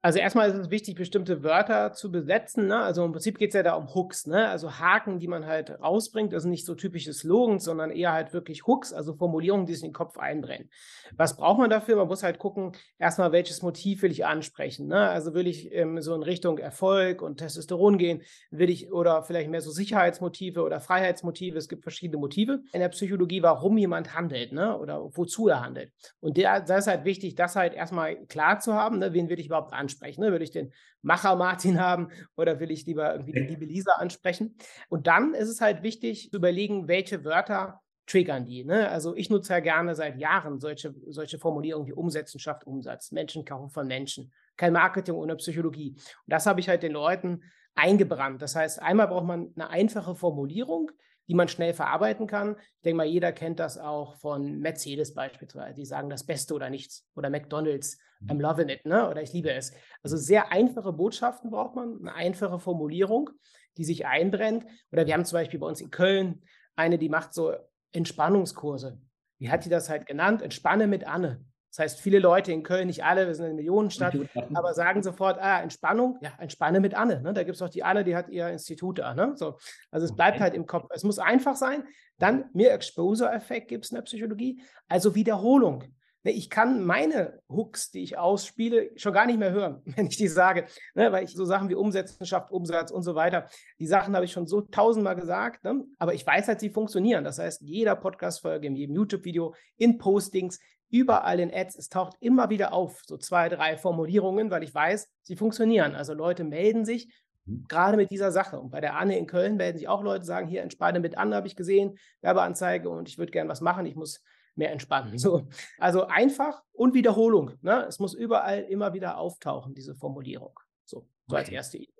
[0.00, 2.68] Also erstmal ist es wichtig, bestimmte Wörter zu besetzen.
[2.68, 2.78] Ne?
[2.78, 4.48] Also im Prinzip geht es ja da um Hooks, ne?
[4.48, 6.32] also Haken, die man halt rausbringt.
[6.40, 9.88] Sind nicht so typische Slogans, sondern eher halt wirklich Hooks, also Formulierungen, die sich in
[9.88, 10.70] den Kopf einbrennen.
[11.16, 11.96] Was braucht man dafür?
[11.96, 14.86] Man muss halt gucken, erstmal, welches Motiv will ich ansprechen.
[14.86, 15.00] Ne?
[15.00, 19.50] Also will ich ähm, so in Richtung Erfolg und Testosteron gehen, will ich oder vielleicht
[19.50, 21.58] mehr so Sicherheitsmotive oder Freiheitsmotive.
[21.58, 24.78] Es gibt verschiedene Motive in der Psychologie, warum jemand handelt ne?
[24.78, 25.90] oder wozu er handelt.
[26.20, 29.12] Und da ist halt wichtig, das halt erstmal klar zu haben, ne?
[29.12, 30.20] wen will ich überhaupt ansprechen ansprechen?
[30.20, 30.32] Ne?
[30.32, 30.72] Will ich den
[31.02, 34.56] Macher Martin haben oder will ich lieber irgendwie die liebe Lisa ansprechen?
[34.88, 38.64] Und dann ist es halt wichtig zu überlegen, welche Wörter triggern die.
[38.64, 38.88] Ne?
[38.88, 43.44] Also ich nutze ja gerne seit Jahren solche, solche Formulierungen wie Umsetzen schafft Umsatz, Menschen
[43.44, 45.90] kaufen von Menschen, kein Marketing ohne Psychologie.
[45.92, 47.42] Und das habe ich halt den Leuten
[47.74, 48.40] eingebrannt.
[48.40, 50.90] Das heißt, einmal braucht man eine einfache Formulierung,
[51.28, 52.56] die man schnell verarbeiten kann.
[52.58, 55.74] Ich denke mal, jeder kennt das auch von Mercedes beispielsweise.
[55.74, 57.06] Die sagen das Beste oder nichts.
[57.14, 58.40] Oder McDonalds, I'm mhm.
[58.40, 59.08] loving it, ne?
[59.08, 59.72] oder ich liebe es.
[60.02, 63.30] Also sehr einfache Botschaften braucht man, eine einfache Formulierung,
[63.76, 64.66] die sich einbrennt.
[64.90, 66.42] Oder wir haben zum Beispiel bei uns in Köln
[66.76, 67.54] eine, die macht so
[67.92, 69.00] Entspannungskurse.
[69.38, 70.42] Wie hat die das halt genannt?
[70.42, 71.44] Entspanne mit Anne.
[71.70, 74.16] Das heißt, viele Leute in Köln, nicht alle, wir sind eine Millionenstadt,
[74.54, 77.20] aber sagen sofort, ah, Entspannung, ja, entspanne mit Anne.
[77.20, 77.34] Ne?
[77.34, 79.14] Da gibt es auch die Anne, die hat ihr Institut da.
[79.14, 79.32] Ne?
[79.36, 79.58] So.
[79.90, 80.86] Also es bleibt halt im Kopf.
[80.90, 81.84] Es muss einfach sein.
[82.18, 85.84] Dann mehr Exposure-Effekt gibt es in der Psychologie, also Wiederholung.
[86.28, 90.18] Ne, ich kann meine Hooks, die ich ausspiele, schon gar nicht mehr hören, wenn ich
[90.18, 91.10] die sage, ne?
[91.10, 94.32] weil ich so Sachen wie Umsetzen schafft, Umsatz und so weiter, die Sachen habe ich
[94.32, 95.84] schon so tausendmal gesagt, ne?
[95.98, 97.24] aber ich weiß halt, sie funktionieren.
[97.24, 100.60] Das heißt, jeder Podcast-Folge, in jedem YouTube-Video, in Postings,
[100.90, 105.08] überall in Ads, es taucht immer wieder auf, so zwei, drei Formulierungen, weil ich weiß,
[105.22, 105.94] sie funktionieren.
[105.94, 107.08] Also Leute melden sich
[107.46, 107.64] mhm.
[107.68, 108.60] gerade mit dieser Sache.
[108.60, 111.36] Und bei der Anne in Köln melden sich auch Leute, sagen, hier entspanne mit Anne,
[111.36, 114.22] habe ich gesehen, Werbeanzeige und ich würde gerne was machen, ich muss
[114.58, 115.16] mehr entspannen.
[115.18, 115.46] So.
[115.78, 117.52] Also einfach und Wiederholung.
[117.62, 117.86] Ne?
[117.88, 120.58] Es muss überall immer wieder auftauchen, diese Formulierung.
[120.84, 121.36] So, so okay.
[121.36, 121.98] als erste Idee.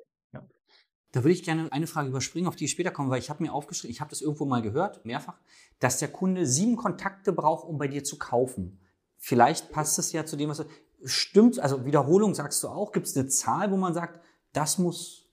[1.12, 3.42] Da würde ich gerne eine Frage überspringen, auf die ich später komme, weil ich habe
[3.42, 5.38] mir aufgeschrieben, ich habe das irgendwo mal gehört, mehrfach,
[5.78, 8.78] dass der Kunde sieben Kontakte braucht, um bei dir zu kaufen.
[9.16, 10.64] Vielleicht passt es ja zu dem, was du.
[11.04, 12.92] Stimmt, also Wiederholung sagst du auch.
[12.92, 14.20] Gibt es eine Zahl, wo man sagt,
[14.52, 15.27] das muss?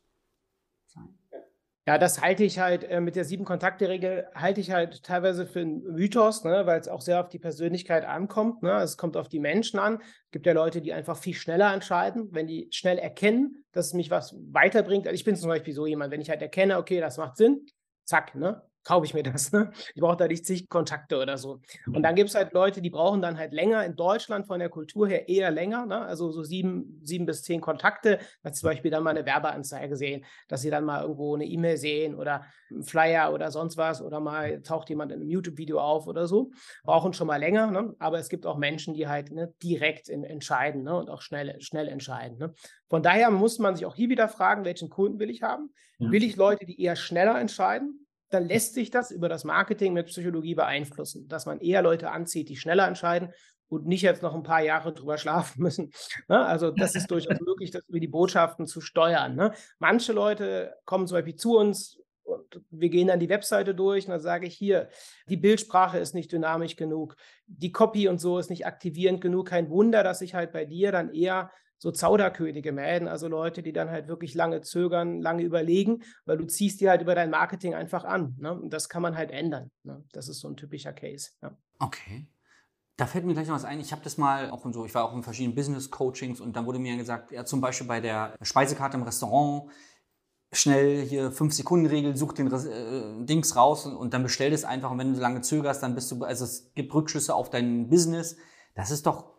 [1.87, 5.83] Ja, das halte ich halt äh, mit der Sieben-Kontakte-Regel, halte ich halt teilweise für einen
[5.83, 8.63] Mythos, ne, weil es auch sehr auf die Persönlichkeit ankommt.
[8.63, 8.71] Ne?
[8.81, 10.01] Es kommt auf die Menschen an.
[10.01, 13.93] Es gibt ja Leute, die einfach viel schneller entscheiden, wenn die schnell erkennen, dass es
[13.93, 15.05] mich was weiterbringt.
[15.05, 17.67] Also ich bin zum Beispiel so jemand, wenn ich halt erkenne, okay, das macht Sinn,
[18.03, 18.63] zack, ne?
[18.85, 19.51] Kaufe ich mir das.
[19.51, 19.71] Ne?
[19.93, 21.59] Ich brauche da nicht zig Kontakte oder so.
[21.87, 23.83] Und dann gibt es halt Leute, die brauchen dann halt länger.
[23.83, 25.85] In Deutschland von der Kultur her eher länger.
[25.85, 25.99] Ne?
[25.99, 28.19] Also so sieben, sieben bis zehn Kontakte.
[28.43, 31.77] Dass zum Beispiel dann mal eine Werbeanzeige sehen, dass sie dann mal irgendwo eine E-Mail
[31.77, 36.07] sehen oder einen Flyer oder sonst was oder mal taucht jemand in einem YouTube-Video auf
[36.07, 36.51] oder so.
[36.83, 37.71] Brauchen schon mal länger.
[37.71, 37.95] Ne?
[37.99, 40.95] Aber es gibt auch Menschen, die halt ne, direkt in, entscheiden ne?
[40.95, 42.37] und auch schnell, schnell entscheiden.
[42.37, 42.53] Ne?
[42.87, 45.73] Von daher muss man sich auch hier wieder fragen, welchen Kunden will ich haben?
[45.97, 46.11] Ja.
[46.11, 48.04] Will ich Leute, die eher schneller entscheiden?
[48.29, 52.49] Dann lässt sich das über das Marketing mit Psychologie beeinflussen, dass man eher Leute anzieht,
[52.49, 53.33] die schneller entscheiden
[53.67, 55.91] und nicht jetzt noch ein paar Jahre drüber schlafen müssen.
[56.27, 56.45] Ne?
[56.45, 59.35] Also das ist durchaus möglich, das über die Botschaften zu steuern.
[59.35, 59.53] Ne?
[59.79, 64.11] Manche Leute kommen zum Beispiel zu uns und wir gehen dann die Webseite durch und
[64.11, 64.89] dann sage ich hier,
[65.29, 69.47] die Bildsprache ist nicht dynamisch genug, die Copy und so ist nicht aktivierend genug.
[69.47, 73.73] Kein Wunder, dass ich halt bei dir dann eher so Zauderkönige melden, also Leute, die
[73.73, 77.73] dann halt wirklich lange zögern, lange überlegen, weil du ziehst die halt über dein Marketing
[77.73, 78.35] einfach an.
[78.39, 78.53] Ne?
[78.53, 79.71] Und das kann man halt ändern.
[79.83, 80.03] Ne?
[80.11, 81.31] Das ist so ein typischer Case.
[81.41, 81.55] Ja.
[81.79, 82.27] Okay.
[82.97, 83.81] Da fällt mir gleich noch was ein.
[83.81, 86.79] Ich habe das mal auch so, ich war auch in verschiedenen Business-Coachings und dann wurde
[86.79, 89.69] mir gesagt, ja, zum Beispiel bei der Speisekarte im Restaurant,
[90.53, 94.91] schnell hier 5-Sekunden-Regel, such den äh, Dings raus und, und, dann bestell das einfach.
[94.91, 98.37] Und wenn du lange zögerst, dann bist du, also es gibt Rückschlüsse auf dein Business.
[98.75, 99.33] Das ist doch,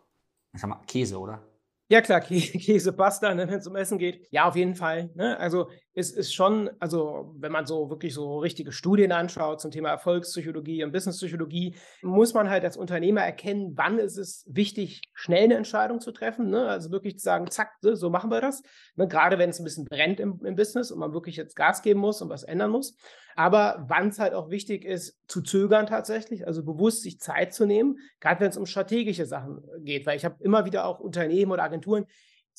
[0.53, 1.41] ich sag mal, Käse, oder?
[1.89, 4.27] Ja, klar, Käse, Pasta, ne, wenn es um Essen geht.
[4.31, 5.09] Ja, auf jeden Fall.
[5.15, 5.37] Ne?
[5.39, 9.89] Also es ist schon, also wenn man so wirklich so richtige Studien anschaut zum Thema
[9.89, 15.55] Erfolgspsychologie und Businesspsychologie, muss man halt als Unternehmer erkennen, wann ist es wichtig, schnell eine
[15.55, 16.51] Entscheidung zu treffen.
[16.51, 16.67] Ne?
[16.67, 18.61] Also wirklich zu sagen, zack, so machen wir das.
[18.95, 19.07] Ne?
[19.07, 21.99] Gerade wenn es ein bisschen brennt im, im Business und man wirklich jetzt Gas geben
[21.99, 22.95] muss und was ändern muss.
[23.35, 27.65] Aber wann es halt auch wichtig ist, zu zögern tatsächlich, also bewusst sich Zeit zu
[27.65, 31.51] nehmen, gerade wenn es um strategische Sachen geht, weil ich habe immer wieder auch Unternehmen
[31.51, 32.05] oder Agenturen,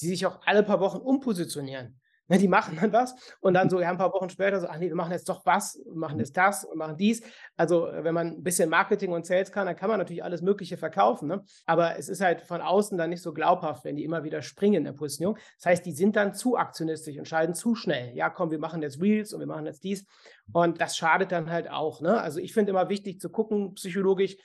[0.00, 2.00] die sich auch alle paar Wochen umpositionieren.
[2.28, 4.76] Ne, die machen dann was und dann so ja, ein paar Wochen später so, ach
[4.76, 7.22] nee, wir machen jetzt doch was, machen jetzt das und machen dies.
[7.56, 10.76] Also wenn man ein bisschen Marketing und Sales kann, dann kann man natürlich alles Mögliche
[10.76, 11.26] verkaufen.
[11.26, 11.42] Ne?
[11.64, 14.74] Aber es ist halt von außen dann nicht so glaubhaft, wenn die immer wieder springen
[14.74, 15.38] in der Positionierung.
[15.56, 18.14] Das heißt, die sind dann zu aktionistisch, entscheiden zu schnell.
[18.14, 20.04] Ja, komm, wir machen jetzt Reels und wir machen jetzt dies.
[20.52, 22.02] Und das schadet dann halt auch.
[22.02, 22.20] Ne?
[22.20, 24.36] Also ich finde immer wichtig zu gucken, psychologisch,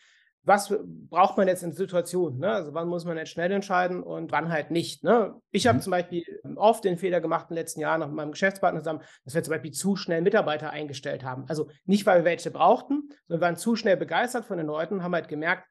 [0.45, 0.73] was
[1.09, 2.39] braucht man jetzt in Situationen?
[2.39, 2.49] Ne?
[2.49, 5.03] Also wann muss man jetzt schnell entscheiden und wann halt nicht?
[5.03, 5.35] Ne?
[5.51, 5.81] Ich habe mhm.
[5.81, 6.23] zum Beispiel
[6.55, 9.53] oft den Fehler gemacht in den letzten Jahren mit meinem Geschäftspartner zusammen, dass wir zum
[9.53, 11.45] Beispiel zu schnell Mitarbeiter eingestellt haben.
[11.47, 15.01] Also nicht, weil wir welche brauchten, sondern wir waren zu schnell begeistert von den Leuten,
[15.01, 15.65] haben halt gemerkt,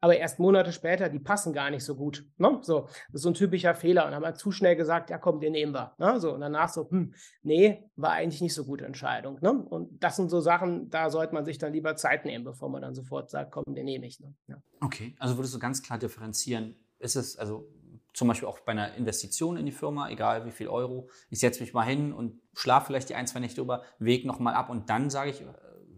[0.00, 2.24] aber erst Monate später, die passen gar nicht so gut.
[2.36, 2.58] Ne?
[2.62, 4.04] So, das ist so ein typischer Fehler.
[4.04, 5.94] Und dann haben wir zu schnell gesagt, ja komm, den nehmen wir.
[5.98, 6.20] Ne?
[6.20, 9.38] So, und danach so, hm, nee, war eigentlich nicht so gute Entscheidung.
[9.40, 9.52] Ne?
[9.52, 12.82] Und das sind so Sachen, da sollte man sich dann lieber Zeit nehmen, bevor man
[12.82, 14.20] dann sofort sagt, komm, den nehme ich.
[14.20, 14.34] Ne?
[14.46, 14.62] Ja.
[14.80, 17.68] Okay, also würdest du ganz klar differenzieren, ist es, also
[18.14, 21.60] zum Beispiel auch bei einer Investition in die Firma, egal wie viel Euro, ich setze
[21.60, 24.90] mich mal hin und schlafe vielleicht die ein, zwei Nächte über, wege nochmal ab und
[24.90, 25.46] dann sage ich, äh,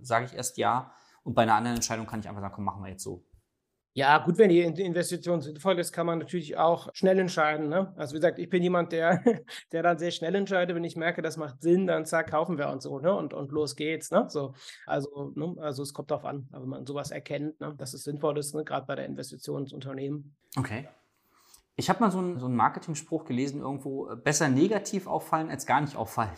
[0.02, 0.92] sage ich erst ja.
[1.22, 3.24] Und bei einer anderen Entscheidung kann ich einfach sagen, komm, machen wir jetzt so.
[4.00, 7.68] Ja, gut, wenn die Investition sinnvoll ist, kann man natürlich auch schnell entscheiden.
[7.68, 7.92] Ne?
[7.98, 9.22] Also wie gesagt, ich bin jemand, der,
[9.72, 10.74] der dann sehr schnell entscheidet.
[10.74, 13.14] Wenn ich merke, das macht Sinn, dann zack, kaufen wir und so, ne?
[13.14, 14.10] Und, und los geht's.
[14.10, 14.24] Ne?
[14.28, 14.54] So,
[14.86, 15.54] also, ne?
[15.60, 17.74] also es kommt darauf an, wenn man sowas erkennt, ne?
[17.76, 18.64] dass es sinnvoll ist, ne?
[18.64, 20.34] gerade bei der Investition ins Unternehmen.
[20.56, 20.88] Okay.
[21.76, 25.66] Ich habe mal so einen, so einen Marketing-Spruch gelesen, irgendwo, äh, besser negativ auffallen als
[25.66, 26.32] gar nicht auffallen.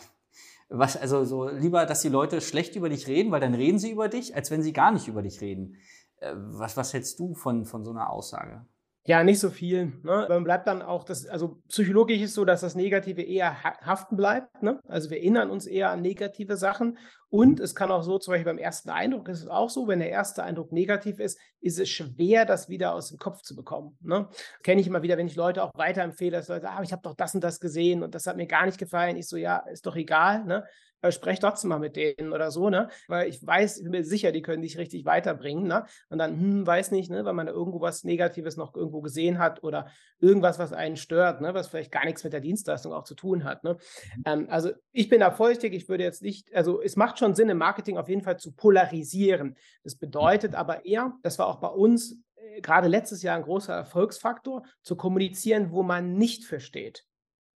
[0.67, 3.91] Was, also so lieber, dass die Leute schlecht über dich reden, weil dann reden sie
[3.91, 5.77] über dich, als wenn sie gar nicht über dich reden.
[6.23, 8.65] Äh, was, was hältst du von, von so einer Aussage?
[9.05, 9.87] Ja, nicht so viel.
[10.03, 10.25] Ne?
[10.29, 14.63] Man bleibt dann auch, das, also psychologisch ist so, dass das Negative eher haften bleibt.
[14.63, 14.79] Ne?
[14.87, 16.97] Also wir erinnern uns eher an negative Sachen.
[17.33, 19.97] Und es kann auch so, zum Beispiel beim ersten Eindruck ist es auch so, wenn
[19.97, 23.97] der erste Eindruck negativ ist, ist es schwer, das wieder aus dem Kopf zu bekommen.
[24.01, 24.29] Ne?
[24.61, 27.15] Kenne ich immer wieder, wenn ich Leute auch weiterempfehle, dass Leute, ah, ich habe doch
[27.15, 29.15] das und das gesehen und das hat mir gar nicht gefallen.
[29.15, 30.45] Ich so, ja, ist doch egal.
[30.45, 30.63] Ne?
[31.03, 32.87] aber sprech trotzdem mal mit denen oder so, ne?
[33.09, 35.85] Weil ich weiß, ich bin mir sicher, die können dich richtig weiterbringen, ne?
[36.09, 39.37] Und dann, hm, weiß nicht, ne, weil man da irgendwo was Negatives noch irgendwo gesehen
[39.37, 39.87] hat oder
[40.19, 43.43] irgendwas, was einen stört, ne, was vielleicht gar nichts mit der Dienstleistung auch zu tun
[43.43, 43.65] hat.
[43.65, 43.73] Ne?
[43.73, 44.23] Mhm.
[44.25, 47.49] Ähm, also ich bin da vorsichtig, ich würde jetzt nicht, also es macht schon Sinn,
[47.49, 49.55] im Marketing auf jeden Fall zu polarisieren.
[49.83, 53.73] Das bedeutet aber eher, das war auch bei uns äh, gerade letztes Jahr ein großer
[53.73, 57.05] Erfolgsfaktor, zu kommunizieren, wo man nicht versteht.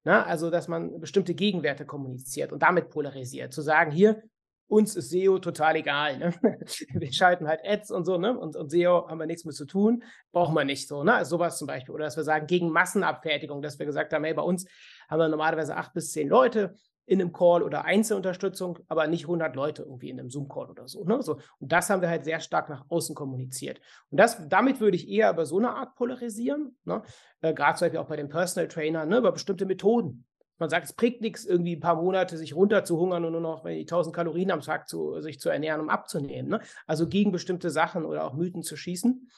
[0.05, 0.25] Ne?
[0.25, 3.53] Also, dass man bestimmte Gegenwerte kommuniziert und damit polarisiert.
[3.53, 4.23] Zu sagen, hier,
[4.67, 6.17] uns ist SEO total egal.
[6.17, 6.33] Ne?
[6.93, 8.37] Wir schalten halt Ads und so, ne?
[8.37, 11.13] Und, und, SEO haben wir nichts mit zu tun, brauchen wir nicht so, ne?
[11.15, 11.95] Also sowas zum Beispiel.
[11.95, 14.65] Oder dass wir sagen, gegen Massenabfertigung, dass wir gesagt haben, hey, bei uns
[15.09, 16.75] haben wir normalerweise acht bis zehn Leute
[17.07, 21.05] in einem Call oder Einzelunterstützung, aber nicht 100 Leute irgendwie in einem Zoom-Call oder so,
[21.05, 21.23] ne?
[21.23, 21.39] so.
[21.59, 23.79] Und das haben wir halt sehr stark nach außen kommuniziert.
[24.11, 27.01] Und das, damit würde ich eher über so eine Art polarisieren, ne?
[27.41, 29.17] äh, gerade zum Beispiel auch bei den Personal Trainern, ne?
[29.17, 30.25] über bestimmte Methoden.
[30.59, 33.41] Man sagt, es bringt nichts, irgendwie ein paar Monate sich runter zu hungern und nur
[33.41, 36.49] noch die 1000 Kalorien am Tag zu, sich zu ernähren, um abzunehmen.
[36.49, 36.61] Ne?
[36.87, 39.29] Also gegen bestimmte Sachen oder auch Mythen zu schießen.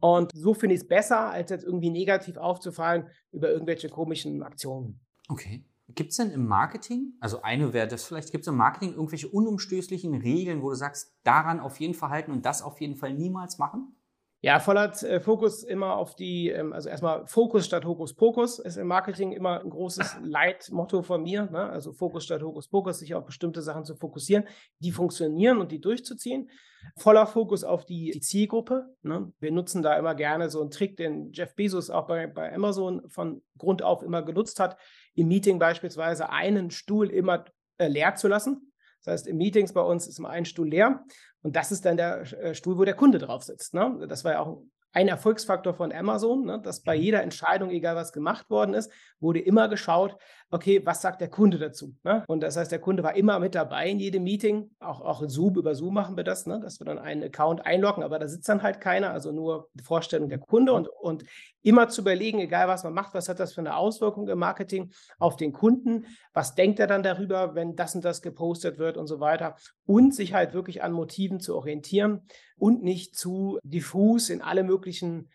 [0.00, 5.00] Und so finde ich es besser, als jetzt irgendwie negativ aufzufallen über irgendwelche komischen Aktionen.
[5.28, 5.64] Okay.
[5.94, 9.28] Gibt es denn im Marketing, also eine wäre das vielleicht, gibt es im Marketing irgendwelche
[9.28, 13.14] unumstößlichen Regeln, wo du sagst, daran auf jeden Fall halten und das auf jeden Fall
[13.14, 13.96] niemals machen?
[14.42, 18.86] Ja, voller äh, Fokus immer auf die, ähm, also erstmal Fokus statt Hokuspokus ist im
[18.86, 21.48] Marketing immer ein großes Leitmotto von mir.
[21.50, 21.68] Ne?
[21.68, 24.44] Also Fokus statt Hokuspokus, sich auf bestimmte Sachen zu fokussieren,
[24.78, 26.50] die funktionieren und die durchzuziehen.
[26.96, 28.94] Voller Fokus auf die, die Zielgruppe.
[29.02, 29.32] Ne?
[29.40, 33.02] Wir nutzen da immer gerne so einen Trick, den Jeff Bezos auch bei, bei Amazon
[33.08, 34.76] von Grund auf immer genutzt hat,
[35.16, 37.44] im Meeting beispielsweise einen Stuhl immer
[37.78, 38.72] äh, leer zu lassen.
[39.02, 41.04] Das heißt, im Meetings bei uns ist immer ein Stuhl leer
[41.42, 43.74] und das ist dann der äh, Stuhl, wo der Kunde drauf sitzt.
[43.74, 44.06] Ne?
[44.08, 44.62] Das war ja auch
[44.96, 47.02] ein Erfolgsfaktor von Amazon, ne, dass bei mhm.
[47.02, 50.16] jeder Entscheidung, egal was gemacht worden ist, wurde immer geschaut,
[50.50, 51.94] okay, was sagt der Kunde dazu?
[52.04, 52.24] Ne?
[52.28, 55.28] Und das heißt, der Kunde war immer mit dabei in jedem Meeting, auch, auch in
[55.28, 58.28] Zoom, über Zoom machen wir das, ne, dass wir dann einen Account einloggen, aber da
[58.28, 61.24] sitzt dann halt keiner, also nur die Vorstellung der Kunde und, und
[61.62, 64.92] immer zu überlegen, egal was man macht, was hat das für eine Auswirkung im Marketing
[65.18, 69.08] auf den Kunden, was denkt er dann darüber, wenn das und das gepostet wird und
[69.08, 72.22] so weiter und sich halt wirklich an Motiven zu orientieren
[72.56, 75.28] und nicht zu diffus in alle möglichen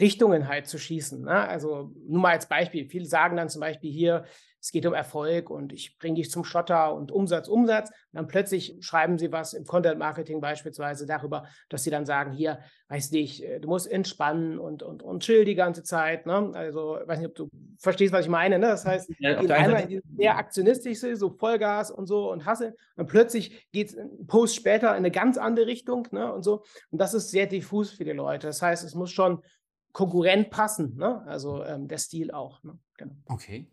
[0.00, 1.22] Richtungen halt zu schießen.
[1.22, 1.48] Ne?
[1.48, 2.88] Also nur mal als Beispiel.
[2.88, 4.24] Viele sagen dann zum Beispiel hier,
[4.66, 7.90] es geht um Erfolg und ich bringe dich zum Schotter und Umsatz, Umsatz.
[7.90, 12.32] Und dann plötzlich schreiben sie was im Content Marketing beispielsweise darüber, dass sie dann sagen,
[12.32, 16.26] hier, weißt du, ich, äh, du musst entspannen und, und, und chill die ganze Zeit.
[16.26, 16.50] Ne?
[16.54, 18.58] Also, weiß nicht, ob du verstehst, was ich meine.
[18.58, 18.66] Ne?
[18.66, 22.74] Das heißt, ja, geht einmal in dieses sehr aktionistische, so Vollgas und so und Hasse.
[22.96, 26.32] Und plötzlich geht es ein Post später in eine ganz andere Richtung ne?
[26.32, 26.64] und so.
[26.90, 28.48] Und das ist sehr diffus für die Leute.
[28.48, 29.42] Das heißt, es muss schon
[29.96, 30.94] konkurrent passen.
[30.96, 31.22] Ne?
[31.26, 32.62] Also ähm, der Stil auch.
[32.62, 32.78] Ne?
[32.98, 33.14] Genau.
[33.24, 33.72] Okay.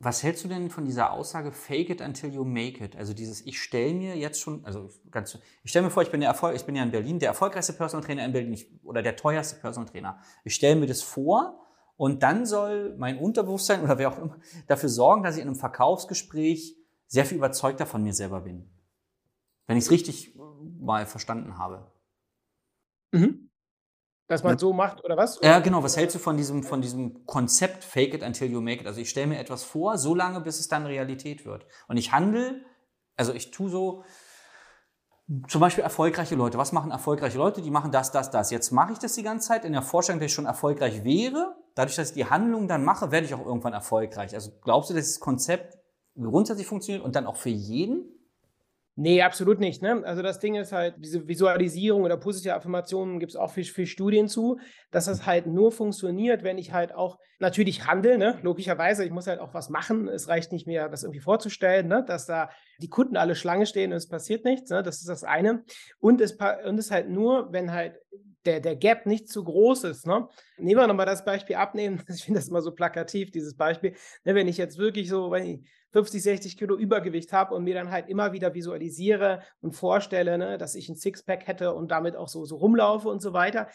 [0.00, 2.96] Was hältst du denn von dieser Aussage Fake it until you make it?
[2.96, 6.20] Also dieses, ich stelle mir jetzt schon, also ganz, ich stelle mir vor, ich bin
[6.20, 9.00] der Erfolg, ich bin ja in Berlin, der erfolgreichste Personal Trainer in Berlin ich, oder
[9.00, 10.18] der teuerste Personal Trainer.
[10.42, 11.64] Ich stelle mir das vor
[11.94, 15.56] und dann soll mein Unterbewusstsein oder wer auch immer dafür sorgen, dass ich in einem
[15.56, 18.68] Verkaufsgespräch sehr viel überzeugter von mir selber bin.
[19.68, 20.36] Wenn ich es richtig
[20.80, 21.92] mal verstanden habe.
[23.12, 23.50] Mhm.
[24.28, 25.38] Dass man so macht oder was?
[25.40, 25.82] Ja, genau.
[25.82, 28.86] Was hältst du von diesem, von diesem Konzept Fake it until you make it?
[28.86, 31.66] Also ich stelle mir etwas vor, so lange, bis es dann Realität wird.
[31.86, 32.64] Und ich handle,
[33.16, 34.04] also ich tue so,
[35.48, 36.58] zum Beispiel erfolgreiche Leute.
[36.58, 37.60] Was machen erfolgreiche Leute?
[37.60, 38.50] Die machen das, das, das.
[38.50, 41.56] Jetzt mache ich das die ganze Zeit in der Vorstellung, dass ich schon erfolgreich wäre.
[41.74, 44.34] Dadurch, dass ich die Handlung dann mache, werde ich auch irgendwann erfolgreich.
[44.34, 45.78] Also glaubst du, dass das Konzept
[46.16, 48.15] grundsätzlich funktioniert und dann auch für jeden?
[48.98, 49.82] Nee, absolut nicht.
[49.82, 50.02] Ne?
[50.06, 53.86] Also das Ding ist halt, diese Visualisierung oder positive Affirmationen gibt es auch viel, viel
[53.86, 54.58] Studien zu,
[54.90, 58.38] dass das halt nur funktioniert, wenn ich halt auch natürlich handle, ne?
[58.42, 60.08] logischerweise, ich muss halt auch was machen.
[60.08, 62.04] Es reicht nicht mehr, das irgendwie vorzustellen, ne?
[62.06, 62.48] dass da
[62.80, 64.70] die Kunden alle Schlange stehen und es passiert nichts.
[64.70, 64.82] Ne?
[64.82, 65.62] Das ist das eine.
[65.98, 67.96] Und es, und es halt nur, wenn halt
[68.46, 70.06] der, der Gap nicht zu groß ist.
[70.06, 70.26] Ne?
[70.56, 72.02] Nehmen wir nochmal das Beispiel abnehmen.
[72.08, 73.94] Ich finde das immer so plakativ, dieses Beispiel.
[74.24, 77.74] Ne, wenn ich jetzt wirklich so, wenn ich 50, 60 Kilo Übergewicht habe und mir
[77.74, 82.16] dann halt immer wieder visualisiere und vorstelle, ne, dass ich ein Sixpack hätte und damit
[82.16, 83.68] auch so, so rumlaufe und so weiter,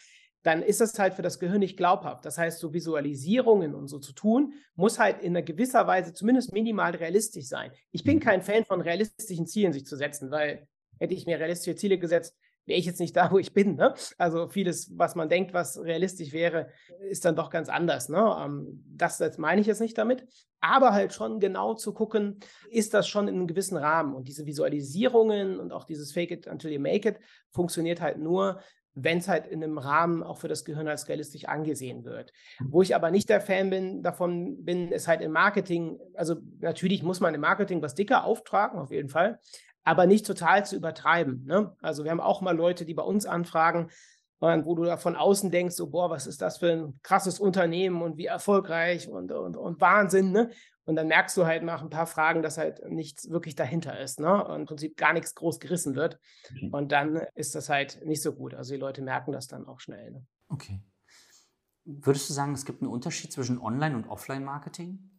[0.43, 2.25] dann ist das halt für das Gehirn nicht glaubhaft.
[2.25, 6.51] Das heißt, so Visualisierungen und so zu tun, muss halt in einer gewisser Weise zumindest
[6.51, 7.71] minimal realistisch sein.
[7.91, 8.21] Ich bin mhm.
[8.21, 10.67] kein Fan von realistischen Zielen sich zu setzen, weil
[10.99, 13.75] hätte ich mir realistische Ziele gesetzt, wäre ich jetzt nicht da, wo ich bin.
[13.75, 13.93] Ne?
[14.17, 16.69] Also vieles, was man denkt, was realistisch wäre,
[17.09, 18.09] ist dann doch ganz anders.
[18.09, 18.35] Ne?
[18.43, 20.25] Ähm, das, das meine ich jetzt nicht damit.
[20.59, 24.13] Aber halt schon genau zu gucken, ist das schon in einem gewissen Rahmen.
[24.13, 27.19] Und diese Visualisierungen und auch dieses Fake it until you make it
[27.49, 28.61] funktioniert halt nur,
[28.93, 32.31] wenn es halt in einem Rahmen auch für das Gehirn als realistisch angesehen wird.
[32.59, 37.01] Wo ich aber nicht der Fan bin, davon bin, ist halt im Marketing, also natürlich
[37.01, 39.39] muss man im Marketing was dicker auftragen, auf jeden Fall,
[39.83, 41.45] aber nicht total zu übertreiben.
[41.45, 41.75] Ne?
[41.81, 43.89] Also wir haben auch mal Leute, die bei uns anfragen,
[44.39, 48.01] wo du da von außen denkst, so, boah, was ist das für ein krasses Unternehmen
[48.01, 50.31] und wie erfolgreich und, und, und Wahnsinn.
[50.31, 50.49] Ne?
[50.85, 54.19] Und dann merkst du halt nach ein paar Fragen, dass halt nichts wirklich dahinter ist.
[54.19, 54.43] Ne?
[54.43, 56.19] Und im Prinzip gar nichts groß gerissen wird.
[56.49, 56.69] Okay.
[56.71, 58.55] Und dann ist das halt nicht so gut.
[58.55, 60.09] Also die Leute merken das dann auch schnell.
[60.09, 60.25] Ne?
[60.49, 60.81] Okay.
[61.85, 65.10] Würdest du sagen, es gibt einen Unterschied zwischen Online- und Offline-Marketing?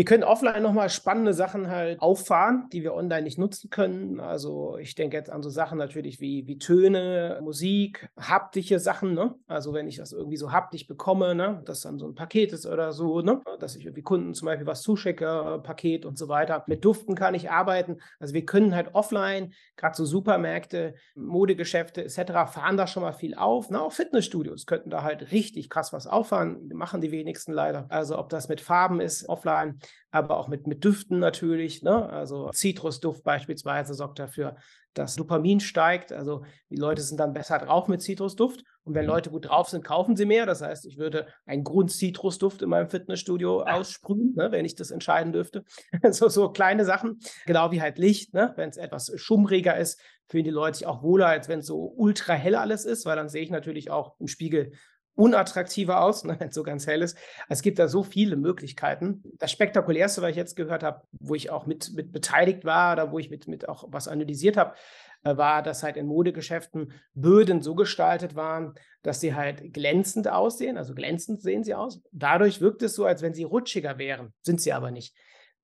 [0.00, 4.18] Wir können offline nochmal spannende Sachen halt auffahren, die wir online nicht nutzen können.
[4.18, 9.12] Also ich denke jetzt an so Sachen natürlich wie, wie Töne, Musik, haptische Sachen.
[9.12, 9.34] Ne?
[9.46, 11.60] Also wenn ich das irgendwie so haptisch bekomme, ne?
[11.66, 13.42] dass dann so ein Paket ist oder so, ne?
[13.58, 16.64] dass ich irgendwie Kunden zum Beispiel was zuschicke, Paket und so weiter.
[16.66, 17.98] Mit Duften kann ich arbeiten.
[18.18, 22.50] Also wir können halt offline, gerade so Supermärkte, Modegeschäfte etc.
[22.50, 23.68] fahren da schon mal viel auf.
[23.68, 23.78] Ne?
[23.78, 26.70] Auch Fitnessstudios könnten da halt richtig krass was auffahren.
[26.72, 27.84] Machen die wenigsten leider.
[27.90, 29.78] Also ob das mit Farben ist, offline
[30.10, 31.82] aber auch mit, mit Düften natürlich.
[31.82, 32.08] Ne?
[32.08, 34.56] Also Zitrusduft beispielsweise sorgt dafür,
[34.94, 36.12] dass Dopamin steigt.
[36.12, 38.64] Also die Leute sind dann besser drauf mit Zitrusduft.
[38.82, 39.10] Und wenn mhm.
[39.10, 40.46] Leute gut drauf sind, kaufen sie mehr.
[40.46, 45.32] Das heißt, ich würde einen Grund-Zitrusduft in meinem Fitnessstudio aussprühen, ne, wenn ich das entscheiden
[45.32, 45.64] dürfte.
[46.10, 47.20] so, so kleine Sachen.
[47.46, 48.34] Genau wie halt Licht.
[48.34, 48.52] Ne?
[48.56, 51.92] Wenn es etwas schummriger ist, fühlen die Leute sich auch wohler, als wenn es so
[51.96, 54.72] ultra hell alles ist, weil dann sehe ich natürlich auch im Spiegel
[55.20, 57.16] unattraktiver aus, wenn so ganz hell ist.
[57.48, 59.22] Es gibt da so viele Möglichkeiten.
[59.38, 63.12] Das Spektakulärste, was ich jetzt gehört habe, wo ich auch mit, mit beteiligt war oder
[63.12, 64.74] wo ich mit, mit auch was analysiert habe,
[65.22, 70.78] äh, war, dass halt in Modegeschäften Böden so gestaltet waren, dass sie halt glänzend aussehen,
[70.78, 72.00] also glänzend sehen sie aus.
[72.12, 75.14] Dadurch wirkt es so, als wenn sie rutschiger wären, sind sie aber nicht.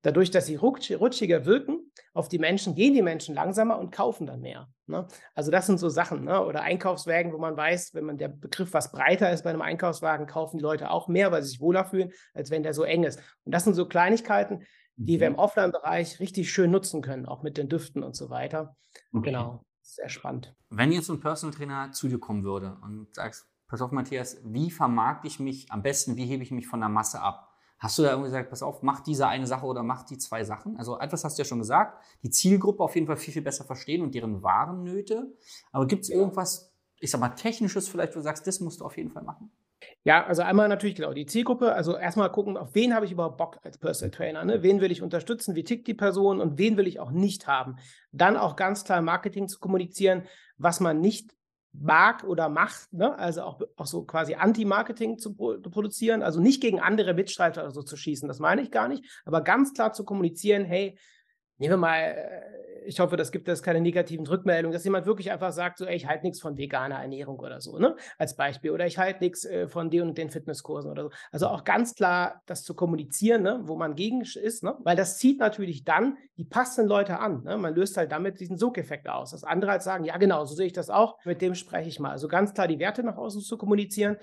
[0.07, 4.41] Dadurch, dass sie rutschiger wirken auf die Menschen, gehen die Menschen langsamer und kaufen dann
[4.41, 4.69] mehr.
[4.87, 5.09] Ne?
[5.35, 6.23] Also das sind so Sachen.
[6.23, 6.47] Ne?
[6.47, 10.29] Oder Einkaufswagen, wo man weiß, wenn man der Begriff was breiter ist bei einem Einkaufswagen,
[10.29, 13.03] kaufen die Leute auch mehr, weil sie sich wohler fühlen, als wenn der so eng
[13.03, 13.19] ist.
[13.43, 14.63] Und das sind so Kleinigkeiten,
[14.95, 15.21] die mhm.
[15.21, 18.77] wir im Offline-Bereich richtig schön nutzen können, auch mit den Düften und so weiter.
[19.13, 19.31] Okay.
[19.31, 20.55] Genau, sehr spannend.
[20.71, 24.71] Wenn jetzt ein Personal Trainer zu dir kommen würde und sagst, pass auf Matthias, wie
[24.71, 27.56] vermarkte ich mich am besten, wie hebe ich mich von der Masse ab?
[27.79, 30.45] Hast du da irgendwie gesagt, pass auf, mach diese eine Sache oder mach die zwei
[30.45, 30.77] Sachen?
[30.79, 33.65] Also etwas hast du ja schon gesagt, die Zielgruppe auf jeden Fall viel, viel besser
[33.65, 35.35] verstehen und deren wahren Nöte.
[35.73, 38.85] Aber gibt es irgendwas, ich sag mal, technisches vielleicht, wo du sagst, das musst du
[38.85, 39.51] auf jeden Fall machen?
[40.05, 41.75] Ja, also einmal natürlich genau die Zielgruppe.
[41.75, 44.45] Also erstmal gucken, auf wen habe ich überhaupt Bock als Personal Trainer?
[44.45, 44.63] Ne?
[44.63, 45.55] Wen will ich unterstützen?
[45.55, 47.77] Wie tickt die Person und wen will ich auch nicht haben?
[48.13, 50.23] Dann auch ganz klar Marketing zu kommunizieren,
[50.57, 51.35] was man nicht
[51.81, 53.19] mag oder macht, ne?
[53.19, 57.73] also auch, auch so quasi Anti-Marketing zu, pro produzieren, also nicht gegen andere Mitstreiter oder
[57.73, 60.99] so zu schießen, das meine ich gar nicht, aber ganz klar zu kommunizieren, hey,
[61.59, 65.31] nehmen wir mal äh, ich hoffe, das gibt es keine negativen Rückmeldungen, dass jemand wirklich
[65.33, 67.97] einfach sagt, so, ey, ich halte nichts von veganer Ernährung oder so, ne?
[68.17, 68.71] Als Beispiel.
[68.71, 71.11] Oder ich halte nichts äh, von den und den Fitnesskursen oder so.
[71.33, 73.61] Also auch ganz klar das zu kommunizieren, ne?
[73.65, 74.77] wo man gegen ist, ne?
[74.81, 77.43] Weil das zieht natürlich dann die passenden Leute an.
[77.43, 77.57] Ne?
[77.59, 79.33] Man löst halt damit diesen Sogeffekt aus.
[79.33, 81.99] Das andere als sagen, ja, genau, so sehe ich das auch, mit dem spreche ich
[81.99, 82.11] mal.
[82.11, 84.17] Also ganz klar die Werte nach außen zu kommunizieren,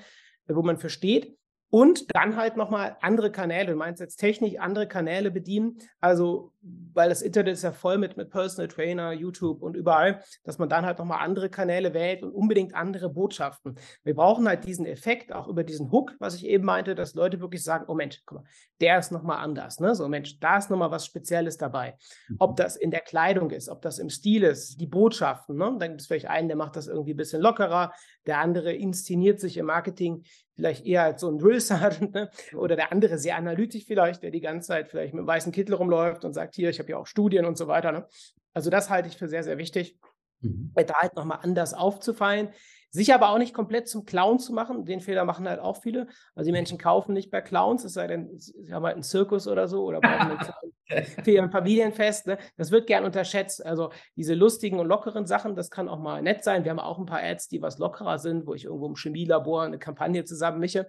[0.47, 1.37] wo man versteht,
[1.73, 6.53] und dann halt nochmal andere Kanäle, du meinst jetzt technisch andere Kanäle bedienen, also
[6.93, 10.69] weil das Internet ist ja voll mit, mit Personal Trainer, YouTube und überall, dass man
[10.69, 13.75] dann halt nochmal andere Kanäle wählt und unbedingt andere Botschaften.
[14.03, 17.41] Wir brauchen halt diesen Effekt, auch über diesen Hook, was ich eben meinte, dass Leute
[17.41, 18.47] wirklich sagen, oh Mensch, guck mal,
[18.79, 19.95] der ist nochmal anders, ne?
[19.95, 21.97] So Mensch, da ist nochmal was Spezielles dabei.
[22.37, 22.55] Ob mhm.
[22.57, 25.75] das in der Kleidung ist, ob das im Stil ist, die Botschaften, ne?
[25.79, 27.93] Dann gibt es vielleicht einen, der macht das irgendwie ein bisschen lockerer,
[28.25, 30.23] der andere inszeniert sich im Marketing
[30.55, 32.29] vielleicht eher als so ein Drill Sergeant ne?
[32.55, 35.75] oder der andere sehr analytisch vielleicht, der die ganze Zeit vielleicht mit einem weißen Kittel
[35.75, 37.91] rumläuft und sagt, hier, ich habe ja auch Studien und so weiter.
[37.91, 38.07] Ne?
[38.53, 39.97] Also das halte ich für sehr, sehr wichtig,
[40.41, 40.71] mhm.
[40.75, 42.49] da halt nochmal anders aufzufallen.
[42.95, 44.85] Sich aber auch nicht komplett zum Clown zu machen.
[44.85, 46.05] Den Fehler machen halt auch viele.
[46.35, 49.47] Also die Menschen kaufen nicht bei Clowns, es sei denn, sie haben halt einen Zirkus
[49.47, 49.99] oder so oder
[51.23, 52.27] für ihr Familienfest.
[52.27, 52.37] Ne?
[52.55, 53.65] Das wird gern unterschätzt.
[53.65, 56.65] Also diese lustigen und lockeren Sachen, das kann auch mal nett sein.
[56.65, 59.63] Wir haben auch ein paar Ads, die was lockerer sind, wo ich irgendwo im Chemielabor
[59.63, 60.87] eine Kampagne zusammenmische.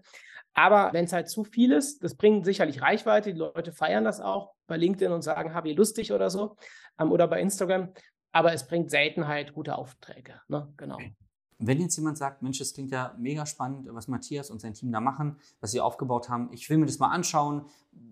[0.53, 3.33] Aber wenn es halt zu viel ist, das bringt sicherlich Reichweite.
[3.33, 6.57] Die Leute feiern das auch bei LinkedIn und sagen, habe ich lustig oder so.
[7.01, 7.95] Ähm, oder bei Instagram.
[8.31, 10.41] Aber es bringt selten halt gute Aufträge.
[10.49, 10.71] Ne?
[10.77, 10.99] Genau.
[11.59, 14.93] Wenn jetzt jemand sagt, Mensch, das klingt ja mega spannend, was Matthias und sein Team
[14.93, 17.67] da machen, was sie aufgebaut haben, ich will mir das mal anschauen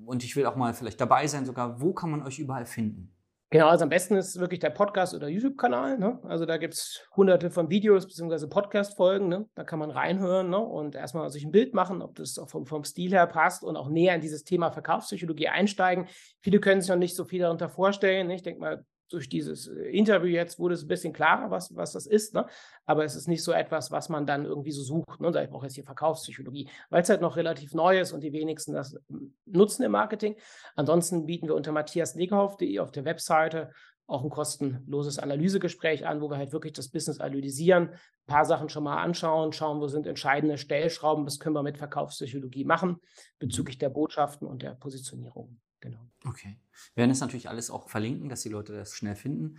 [0.07, 3.13] und ich will auch mal vielleicht dabei sein sogar, wo kann man euch überall finden?
[3.53, 5.99] Genau, also am besten ist wirklich der Podcast oder YouTube-Kanal.
[5.99, 6.19] Ne?
[6.23, 8.47] Also da gibt es hunderte von Videos bzw.
[8.47, 9.29] Podcast-Folgen.
[9.29, 9.47] Ne?
[9.55, 10.59] Da kann man reinhören ne?
[10.59, 13.77] und erstmal sich ein Bild machen, ob das auch vom, vom Stil her passt und
[13.77, 16.07] auch näher in dieses Thema Verkaufspsychologie einsteigen.
[16.41, 18.29] Viele können sich noch nicht so viel darunter vorstellen.
[18.29, 18.37] Ne?
[18.37, 21.93] Ich denke mal, durch dieses äh, Interview jetzt wurde es ein bisschen klarer, was, was
[21.93, 22.35] das ist.
[22.35, 22.47] Ne?
[22.87, 25.21] Aber es ist nicht so etwas, was man dann irgendwie so sucht.
[25.21, 25.29] Ne?
[25.43, 28.73] Ich brauche jetzt hier Verkaufspsychologie, weil es halt noch relativ neu ist und die wenigsten
[28.73, 30.37] das hm, nutzen im Marketing.
[30.77, 33.71] Ansonsten bieten wir unter matthiasnegerhoff.de auf der Webseite
[34.07, 38.69] auch ein kostenloses Analysegespräch an, wo wir halt wirklich das Business analysieren, ein paar Sachen
[38.69, 42.97] schon mal anschauen, schauen, wo sind entscheidende Stellschrauben, was können wir mit Verkaufspsychologie machen
[43.39, 45.61] bezüglich der Botschaften und der Positionierung.
[45.83, 45.99] Genau.
[46.25, 46.57] Okay.
[46.95, 49.59] Wir werden es natürlich alles auch verlinken, dass die Leute das schnell finden.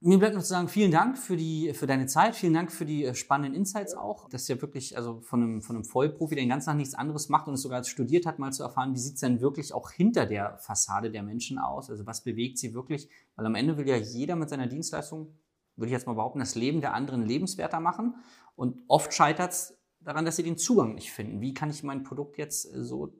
[0.00, 2.86] mir bleibt noch zu sagen, vielen Dank für, die, für deine Zeit, vielen Dank für
[2.86, 4.28] die äh, spannenden Insights auch.
[4.30, 6.94] Das ist ja wirklich, also von einem, von einem Vollprofi, der den ganzen Tag nichts
[6.94, 9.74] anderes macht und es sogar studiert hat, mal zu erfahren, wie sieht es denn wirklich
[9.74, 11.90] auch hinter der Fassade der Menschen aus?
[11.90, 13.10] Also was bewegt sie wirklich?
[13.36, 15.38] Weil am Ende will ja jeder mit seiner Dienstleistung,
[15.76, 18.14] würde ich jetzt mal behaupten, das Leben der anderen lebenswerter machen.
[18.56, 21.42] Und oft scheitert es daran, dass sie den Zugang nicht finden.
[21.42, 23.12] Wie kann ich mein Produkt jetzt äh, so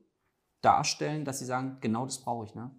[0.65, 2.55] darstellen, dass sie sagen, genau das brauche ich?
[2.55, 2.71] Ne?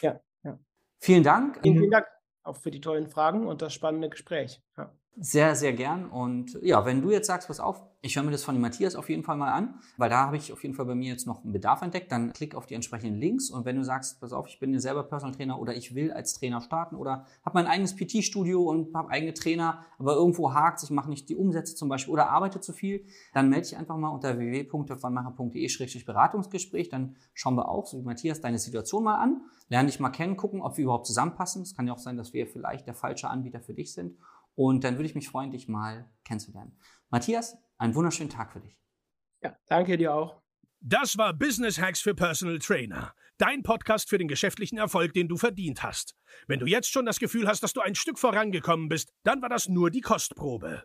[0.00, 0.58] Ja, ja.
[0.98, 1.60] Vielen Dank.
[1.62, 2.06] Vielen, vielen Dank
[2.42, 4.62] auch für die tollen Fragen und das spannende Gespräch.
[4.76, 4.92] Ja.
[5.18, 6.10] Sehr, sehr gern.
[6.10, 8.96] Und ja, wenn du jetzt sagst, pass auf, ich höre mir das von dem Matthias
[8.96, 11.26] auf jeden Fall mal an, weil da habe ich auf jeden Fall bei mir jetzt
[11.26, 14.34] noch einen Bedarf entdeckt, dann klick auf die entsprechenden Links und wenn du sagst, pass
[14.34, 17.66] auf, ich bin selber Personal Trainer oder ich will als Trainer starten oder habe mein
[17.66, 21.88] eigenes PT-Studio und habe eigene Trainer, aber irgendwo hakt ich mache nicht die Umsätze zum
[21.88, 27.70] Beispiel oder arbeite zu viel, dann melde dich einfach mal unter www.vanmacher.de-beratungsgespräch, dann schauen wir
[27.70, 29.40] auch, so wie Matthias, deine Situation mal an,
[29.70, 31.62] lerne dich mal kennen, gucken, ob wir überhaupt zusammenpassen.
[31.62, 34.18] Es kann ja auch sein, dass wir vielleicht der falsche Anbieter für dich sind
[34.56, 36.76] und dann würde ich mich freuen, dich mal kennenzulernen.
[37.10, 38.76] Matthias, einen wunderschönen Tag für dich.
[39.42, 40.42] Ja, danke dir auch.
[40.80, 43.14] Das war Business Hacks für Personal Trainer.
[43.38, 46.16] Dein Podcast für den geschäftlichen Erfolg, den du verdient hast.
[46.46, 49.48] Wenn du jetzt schon das Gefühl hast, dass du ein Stück vorangekommen bist, dann war
[49.48, 50.84] das nur die Kostprobe.